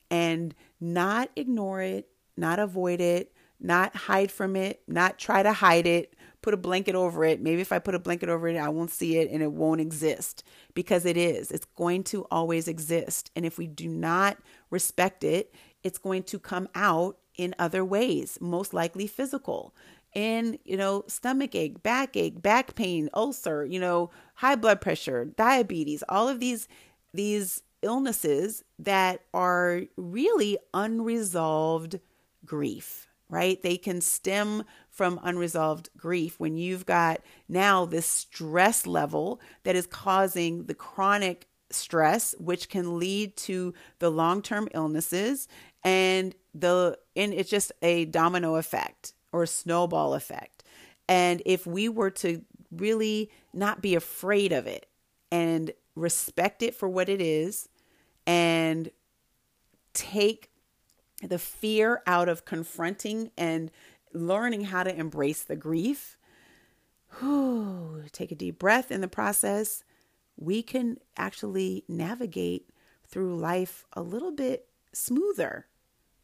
and 0.09 0.55
not 0.79 1.29
ignore 1.35 1.81
it, 1.81 2.09
not 2.35 2.57
avoid 2.57 2.99
it, 2.99 3.31
not 3.59 3.95
hide 3.95 4.31
from 4.31 4.55
it, 4.55 4.81
not 4.87 5.19
try 5.19 5.43
to 5.43 5.53
hide 5.53 5.85
it, 5.85 6.15
put 6.41 6.53
a 6.53 6.57
blanket 6.57 6.95
over 6.95 7.23
it. 7.23 7.41
Maybe 7.41 7.61
if 7.61 7.71
I 7.71 7.79
put 7.79 7.95
a 7.95 7.99
blanket 7.99 8.29
over 8.29 8.47
it, 8.47 8.57
I 8.57 8.69
won't 8.69 8.91
see 8.91 9.17
it 9.17 9.29
and 9.29 9.41
it 9.43 9.51
won't 9.51 9.81
exist 9.81 10.43
because 10.73 11.05
it 11.05 11.17
is. 11.17 11.51
It's 11.51 11.65
going 11.77 12.03
to 12.05 12.25
always 12.31 12.67
exist. 12.67 13.31
And 13.35 13.45
if 13.45 13.57
we 13.57 13.67
do 13.67 13.87
not 13.87 14.37
respect 14.69 15.23
it, 15.23 15.53
it's 15.83 15.97
going 15.97 16.23
to 16.23 16.39
come 16.39 16.67
out 16.75 17.17
in 17.35 17.55
other 17.57 17.85
ways, 17.85 18.37
most 18.41 18.73
likely 18.73 19.07
physical. 19.07 19.73
And, 20.13 20.57
you 20.65 20.75
know, 20.75 21.05
stomach 21.07 21.55
ache, 21.55 21.81
backache, 21.81 22.41
back 22.41 22.75
pain, 22.75 23.09
ulcer, 23.13 23.65
you 23.65 23.79
know, 23.79 24.09
high 24.35 24.55
blood 24.55 24.81
pressure, 24.81 25.25
diabetes, 25.25 26.03
all 26.09 26.27
of 26.27 26.39
these 26.39 26.67
these 27.13 27.63
illnesses 27.81 28.63
that 28.79 29.21
are 29.33 29.81
really 29.97 30.57
unresolved 30.73 31.99
grief 32.45 33.07
right? 33.31 33.63
They 33.63 33.77
can 33.77 34.01
stem 34.01 34.63
from 34.91 35.19
unresolved 35.23 35.89
grief 35.97 36.39
when 36.39 36.57
you've 36.57 36.85
got 36.85 37.21
now 37.47 37.85
this 37.85 38.05
stress 38.05 38.85
level 38.85 39.39
that 39.63 39.75
is 39.75 39.87
causing 39.87 40.65
the 40.65 40.75
chronic 40.75 41.47
stress 41.69 42.35
which 42.37 42.69
can 42.69 42.99
lead 42.99 43.35
to 43.37 43.73
the 43.99 44.11
long-term 44.11 44.67
illnesses 44.73 45.47
and 45.83 46.35
the 46.53 46.97
and 47.15 47.33
it's 47.33 47.49
just 47.49 47.71
a 47.81 48.05
domino 48.05 48.55
effect 48.55 49.13
or 49.31 49.45
snowball 49.45 50.13
effect. 50.13 50.63
And 51.07 51.41
if 51.45 51.65
we 51.65 51.89
were 51.89 52.11
to 52.11 52.43
really 52.71 53.31
not 53.53 53.81
be 53.81 53.95
afraid 53.95 54.51
of 54.51 54.67
it 54.67 54.85
and 55.31 55.71
respect 55.95 56.61
it 56.61 56.75
for 56.75 56.87
what 56.87 57.09
it 57.09 57.21
is 57.21 57.67
and 58.25 58.89
take 59.93 60.49
the 61.21 61.39
fear 61.39 62.01
out 62.07 62.29
of 62.29 62.45
confronting 62.45 63.31
and 63.37 63.71
learning 64.13 64.65
how 64.65 64.83
to 64.83 64.95
embrace 64.95 65.43
the 65.43 65.55
grief. 65.55 66.17
Whew, 67.19 68.03
take 68.11 68.31
a 68.31 68.35
deep 68.35 68.59
breath 68.59 68.91
in 68.91 69.01
the 69.01 69.07
process. 69.07 69.83
We 70.37 70.63
can 70.63 70.97
actually 71.17 71.83
navigate 71.87 72.69
through 73.07 73.37
life 73.37 73.85
a 73.93 74.01
little 74.01 74.31
bit 74.31 74.67
smoother, 74.93 75.67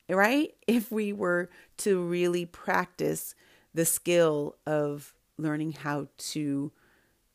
right? 0.10 0.54
If 0.68 0.92
we 0.92 1.14
were 1.14 1.50
to 1.78 2.02
really 2.02 2.46
practice 2.46 3.36
the 3.74 3.86
skill 3.86 4.56
of 4.66 5.14
learning 5.38 5.74
how 5.74 6.08
to 6.18 6.72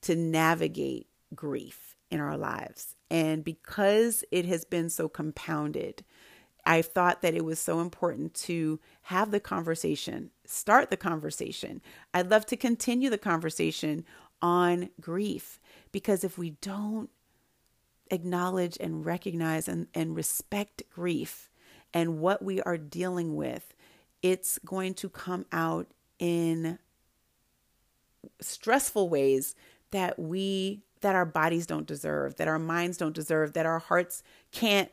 to 0.02 0.16
navigate 0.16 1.06
grief 1.34 1.94
in 2.10 2.20
our 2.20 2.36
lives. 2.36 2.96
And 3.10 3.44
because 3.44 4.24
it 4.32 4.44
has 4.46 4.64
been 4.64 4.90
so 4.90 5.08
compounded, 5.08 6.04
I 6.64 6.82
thought 6.82 7.22
that 7.22 7.34
it 7.34 7.44
was 7.44 7.58
so 7.58 7.80
important 7.80 8.34
to 8.34 8.78
have 9.02 9.30
the 9.30 9.40
conversation, 9.40 10.30
start 10.44 10.90
the 10.90 10.96
conversation. 10.96 11.80
I'd 12.14 12.30
love 12.30 12.46
to 12.46 12.56
continue 12.56 13.10
the 13.10 13.18
conversation 13.18 14.04
on 14.40 14.90
grief 15.00 15.60
because 15.90 16.24
if 16.24 16.38
we 16.38 16.50
don't 16.50 17.10
acknowledge 18.10 18.76
and 18.80 19.04
recognize 19.04 19.68
and, 19.68 19.88
and 19.94 20.14
respect 20.14 20.82
grief 20.90 21.50
and 21.92 22.20
what 22.20 22.42
we 22.42 22.60
are 22.62 22.78
dealing 22.78 23.34
with, 23.34 23.74
it's 24.22 24.58
going 24.64 24.94
to 24.94 25.08
come 25.08 25.46
out 25.50 25.88
in 26.18 26.78
stressful 28.40 29.08
ways 29.08 29.54
that 29.90 30.18
we 30.18 30.82
that 31.00 31.16
our 31.16 31.26
bodies 31.26 31.66
don't 31.66 31.86
deserve, 31.86 32.36
that 32.36 32.46
our 32.46 32.60
minds 32.60 32.96
don't 32.96 33.14
deserve, 33.14 33.54
that 33.54 33.66
our 33.66 33.80
hearts 33.80 34.22
can't 34.52 34.88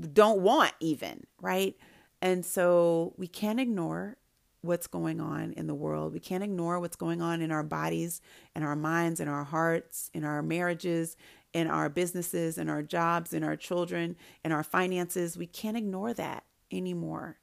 don't 0.00 0.40
want 0.40 0.72
even, 0.80 1.24
right? 1.40 1.76
And 2.20 2.44
so 2.44 3.14
we 3.16 3.26
can't 3.26 3.60
ignore 3.60 4.16
what's 4.60 4.86
going 4.86 5.20
on 5.20 5.52
in 5.52 5.66
the 5.66 5.74
world. 5.74 6.12
We 6.12 6.20
can't 6.20 6.42
ignore 6.42 6.80
what's 6.80 6.96
going 6.96 7.22
on 7.22 7.40
in 7.40 7.52
our 7.52 7.62
bodies 7.62 8.20
and 8.54 8.64
our 8.64 8.76
minds 8.76 9.20
and 9.20 9.30
our 9.30 9.44
hearts, 9.44 10.10
in 10.12 10.24
our 10.24 10.42
marriages, 10.42 11.16
in 11.52 11.68
our 11.68 11.88
businesses, 11.88 12.58
in 12.58 12.68
our 12.68 12.82
jobs, 12.82 13.32
in 13.32 13.44
our 13.44 13.56
children, 13.56 14.16
in 14.44 14.52
our 14.52 14.64
finances. 14.64 15.36
We 15.38 15.46
can't 15.46 15.76
ignore 15.76 16.12
that 16.14 16.44
anymore. 16.70 17.38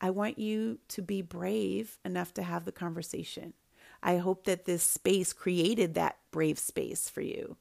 I 0.00 0.10
want 0.10 0.38
you 0.38 0.78
to 0.88 1.02
be 1.02 1.22
brave 1.22 1.98
enough 2.04 2.32
to 2.34 2.42
have 2.42 2.64
the 2.64 2.72
conversation. 2.72 3.52
I 4.00 4.18
hope 4.18 4.44
that 4.44 4.64
this 4.64 4.84
space 4.84 5.32
created 5.32 5.94
that 5.94 6.18
brave 6.30 6.58
space 6.58 7.10
for 7.10 7.20
you 7.20 7.56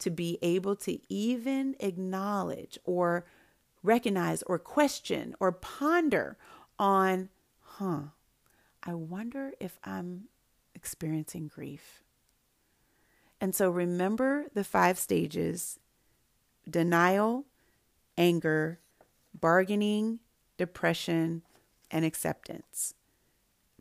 to 0.00 0.10
be 0.10 0.38
able 0.42 0.76
to 0.76 0.98
even 1.08 1.74
acknowledge 1.80 2.78
or 2.84 3.24
recognize 3.82 4.42
or 4.42 4.58
question 4.58 5.34
or 5.40 5.52
ponder 5.52 6.36
on, 6.78 7.28
huh, 7.60 8.00
I 8.82 8.94
wonder 8.94 9.52
if 9.60 9.78
I'm 9.84 10.24
experiencing 10.74 11.48
grief. 11.48 12.02
And 13.40 13.54
so 13.54 13.70
remember 13.70 14.46
the 14.54 14.64
five 14.64 14.98
stages 14.98 15.78
denial, 16.68 17.44
anger, 18.16 18.78
bargaining, 19.38 20.18
depression, 20.56 21.42
and 21.90 22.04
acceptance. 22.04 22.94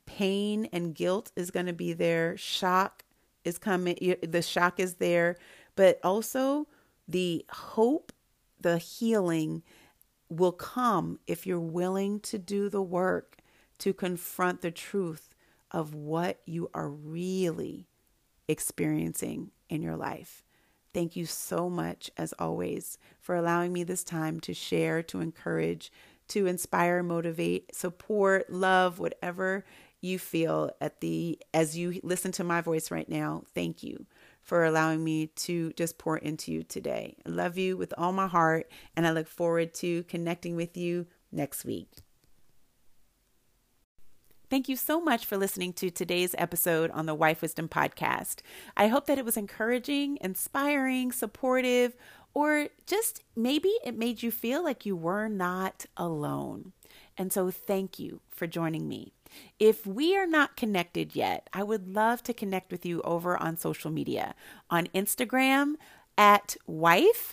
Pain 0.05 0.69
and 0.71 0.95
guilt 0.95 1.31
is 1.35 1.51
going 1.51 1.65
to 1.65 1.73
be 1.73 1.91
there. 1.91 2.37
Shock 2.37 3.03
is 3.43 3.57
coming. 3.57 4.15
The 4.21 4.41
shock 4.41 4.79
is 4.79 4.95
there, 4.95 5.37
but 5.75 5.99
also 6.03 6.67
the 7.07 7.45
hope, 7.49 8.13
the 8.61 8.77
healing 8.77 9.63
will 10.29 10.51
come 10.51 11.19
if 11.27 11.47
you're 11.47 11.59
willing 11.59 12.19
to 12.19 12.37
do 12.37 12.69
the 12.69 12.81
work 12.81 13.37
to 13.79 13.93
confront 13.93 14.61
the 14.61 14.71
truth 14.71 15.35
of 15.71 15.93
what 15.93 16.39
you 16.45 16.69
are 16.73 16.89
really 16.89 17.87
experiencing 18.47 19.51
in 19.69 19.81
your 19.81 19.95
life. 19.95 20.43
Thank 20.93 21.15
you 21.15 21.25
so 21.25 21.69
much, 21.69 22.09
as 22.17 22.33
always, 22.39 22.97
for 23.19 23.35
allowing 23.35 23.73
me 23.73 23.83
this 23.83 24.03
time 24.03 24.39
to 24.41 24.53
share, 24.53 25.03
to 25.03 25.19
encourage, 25.19 25.91
to 26.29 26.47
inspire, 26.47 27.03
motivate, 27.03 27.75
support, 27.75 28.49
love, 28.49 28.97
whatever 28.99 29.65
you 30.01 30.17
feel 30.19 30.71
at 30.79 31.01
the 31.01 31.39
as 31.53 31.77
you 31.77 31.99
listen 32.03 32.31
to 32.31 32.43
my 32.43 32.61
voice 32.61 32.91
right 32.91 33.09
now. 33.09 33.43
Thank 33.53 33.83
you 33.83 34.05
for 34.47 34.63
allowing 34.63 35.03
me 35.03 35.27
to 35.27 35.73
just 35.73 35.97
pour 35.97 36.17
into 36.17 36.53
you 36.53 36.63
today. 36.63 37.17
I 37.25 37.29
love 37.29 37.57
you 37.57 37.75
with 37.75 37.93
all 37.97 38.13
my 38.13 38.27
heart, 38.27 38.71
and 38.95 39.05
I 39.05 39.11
look 39.11 39.27
forward 39.27 39.73
to 39.75 40.03
connecting 40.03 40.55
with 40.55 40.77
you 40.77 41.05
next 41.33 41.65
week. 41.65 41.89
Thank 44.49 44.69
you 44.69 44.77
so 44.77 45.01
much 45.01 45.25
for 45.25 45.35
listening 45.35 45.73
to 45.73 45.89
today's 45.89 46.33
episode 46.37 46.91
on 46.91 47.07
the 47.07 47.13
Wife 47.13 47.41
Wisdom 47.41 47.67
Podcast. 47.67 48.37
I 48.77 48.87
hope 48.87 49.05
that 49.07 49.17
it 49.17 49.25
was 49.25 49.35
encouraging, 49.35 50.17
inspiring, 50.21 51.11
supportive, 51.11 51.97
or 52.33 52.69
just 52.85 53.23
maybe 53.35 53.73
it 53.83 53.97
made 53.97 54.23
you 54.23 54.31
feel 54.31 54.63
like 54.63 54.85
you 54.85 54.95
were 54.95 55.27
not 55.27 55.87
alone. 55.97 56.71
And 57.17 57.33
so, 57.33 57.51
thank 57.51 57.99
you 57.99 58.21
for 58.29 58.47
joining 58.47 58.87
me. 58.87 59.11
If 59.59 59.85
we 59.85 60.17
are 60.17 60.27
not 60.27 60.55
connected 60.57 61.15
yet, 61.15 61.49
I 61.53 61.63
would 61.63 61.87
love 61.93 62.23
to 62.23 62.33
connect 62.33 62.71
with 62.71 62.85
you 62.85 63.01
over 63.01 63.37
on 63.37 63.57
social 63.57 63.91
media 63.91 64.35
on 64.69 64.87
Instagram 64.93 65.75
at 66.17 66.57
wife.wisdom 66.65 67.27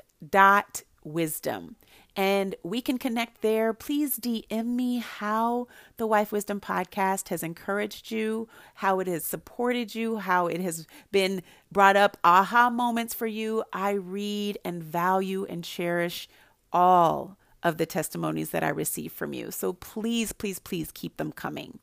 and 2.16 2.54
we 2.62 2.80
can 2.80 2.98
connect 2.98 3.42
there. 3.42 3.72
Please 3.72 4.18
DM 4.18 4.66
me 4.66 4.98
how 4.98 5.66
the 5.96 6.06
Wife 6.06 6.30
Wisdom 6.30 6.60
podcast 6.60 7.28
has 7.28 7.42
encouraged 7.42 8.10
you, 8.10 8.48
how 8.74 9.00
it 9.00 9.08
has 9.08 9.24
supported 9.24 9.94
you, 9.94 10.18
how 10.18 10.46
it 10.46 10.60
has 10.60 10.86
been 11.10 11.42
brought 11.72 11.96
up 11.96 12.16
aha 12.22 12.70
moments 12.70 13.14
for 13.14 13.26
you. 13.26 13.64
I 13.72 13.92
read 13.92 14.58
and 14.64 14.82
value 14.82 15.44
and 15.48 15.64
cherish 15.64 16.28
all 16.72 17.36
of 17.64 17.78
the 17.78 17.86
testimonies 17.86 18.50
that 18.50 18.62
I 18.62 18.68
receive 18.68 19.12
from 19.12 19.32
you. 19.32 19.50
So 19.50 19.72
please, 19.72 20.32
please, 20.32 20.58
please 20.60 20.92
keep 20.92 21.16
them 21.16 21.32
coming. 21.32 21.80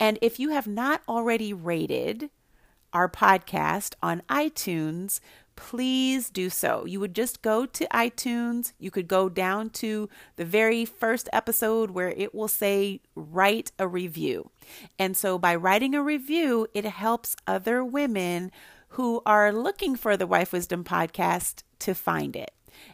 And 0.00 0.18
if 0.20 0.40
you 0.40 0.50
have 0.50 0.66
not 0.66 1.02
already 1.08 1.52
rated 1.52 2.30
our 2.92 3.08
podcast 3.08 3.94
on 4.02 4.22
iTunes, 4.30 5.20
please 5.54 6.30
do 6.30 6.48
so. 6.48 6.86
You 6.86 7.00
would 7.00 7.14
just 7.14 7.42
go 7.42 7.66
to 7.66 7.86
iTunes. 7.92 8.72
You 8.78 8.90
could 8.90 9.08
go 9.08 9.28
down 9.28 9.70
to 9.70 10.08
the 10.36 10.44
very 10.44 10.84
first 10.84 11.28
episode 11.32 11.90
where 11.90 12.10
it 12.10 12.34
will 12.34 12.48
say 12.48 13.00
write 13.14 13.72
a 13.78 13.86
review. 13.86 14.50
And 14.98 15.16
so 15.16 15.38
by 15.38 15.54
writing 15.54 15.94
a 15.94 16.02
review, 16.02 16.68
it 16.74 16.84
helps 16.84 17.36
other 17.46 17.84
women 17.84 18.50
who 18.90 19.20
are 19.26 19.52
looking 19.52 19.96
for 19.96 20.16
the 20.16 20.26
Wife 20.26 20.52
Wisdom 20.52 20.84
podcast 20.84 21.62
to 21.80 21.94
find 21.94 22.34
it. 22.34 22.52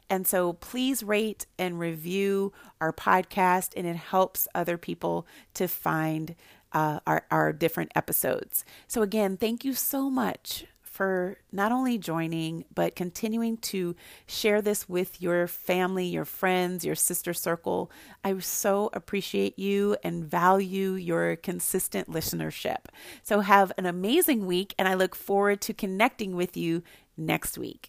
And 0.09 0.27
so 0.27 0.55
please 0.55 1.03
rate 1.03 1.47
and 1.59 1.79
review 1.79 2.53
our 2.81 2.93
podcast, 2.93 3.73
and 3.77 3.87
it 3.87 3.97
helps 3.97 4.49
other 4.55 4.77
people 4.77 5.27
to 5.55 5.69
find 5.69 6.35
uh, 6.75 6.99
our, 7.07 7.25
our 7.31 7.53
different 7.53 7.93
episodes. 7.95 8.65
So, 8.89 9.03
again, 9.03 9.37
thank 9.37 9.65
you 9.65 9.75
so 9.75 10.11
much 10.11 10.67
for 10.83 11.39
not 11.51 11.73
only 11.73 11.99
joining, 11.99 12.65
but 12.73 12.95
continuing 12.95 13.57
to 13.57 13.97
share 14.27 14.63
this 14.63 14.89
with 14.89 15.21
your 15.21 15.49
family, 15.49 16.07
your 16.07 16.25
friends, 16.25 16.85
your 16.85 16.95
sister 16.95 17.35
circle. 17.35 17.91
I 18.23 18.39
so 18.39 18.91
appreciate 18.93 19.59
you 19.59 19.97
and 20.05 20.25
value 20.25 20.93
your 20.93 21.35
consistent 21.35 22.09
listenership. 22.09 22.87
So, 23.23 23.41
have 23.41 23.73
an 23.79 23.87
amazing 23.87 24.47
week, 24.47 24.75
and 24.79 24.89
I 24.89 24.95
look 24.95 25.15
forward 25.15 25.61
to 25.63 25.75
connecting 25.75 26.37
with 26.37 26.57
you 26.57 26.83
next 27.17 27.57
week. 27.57 27.89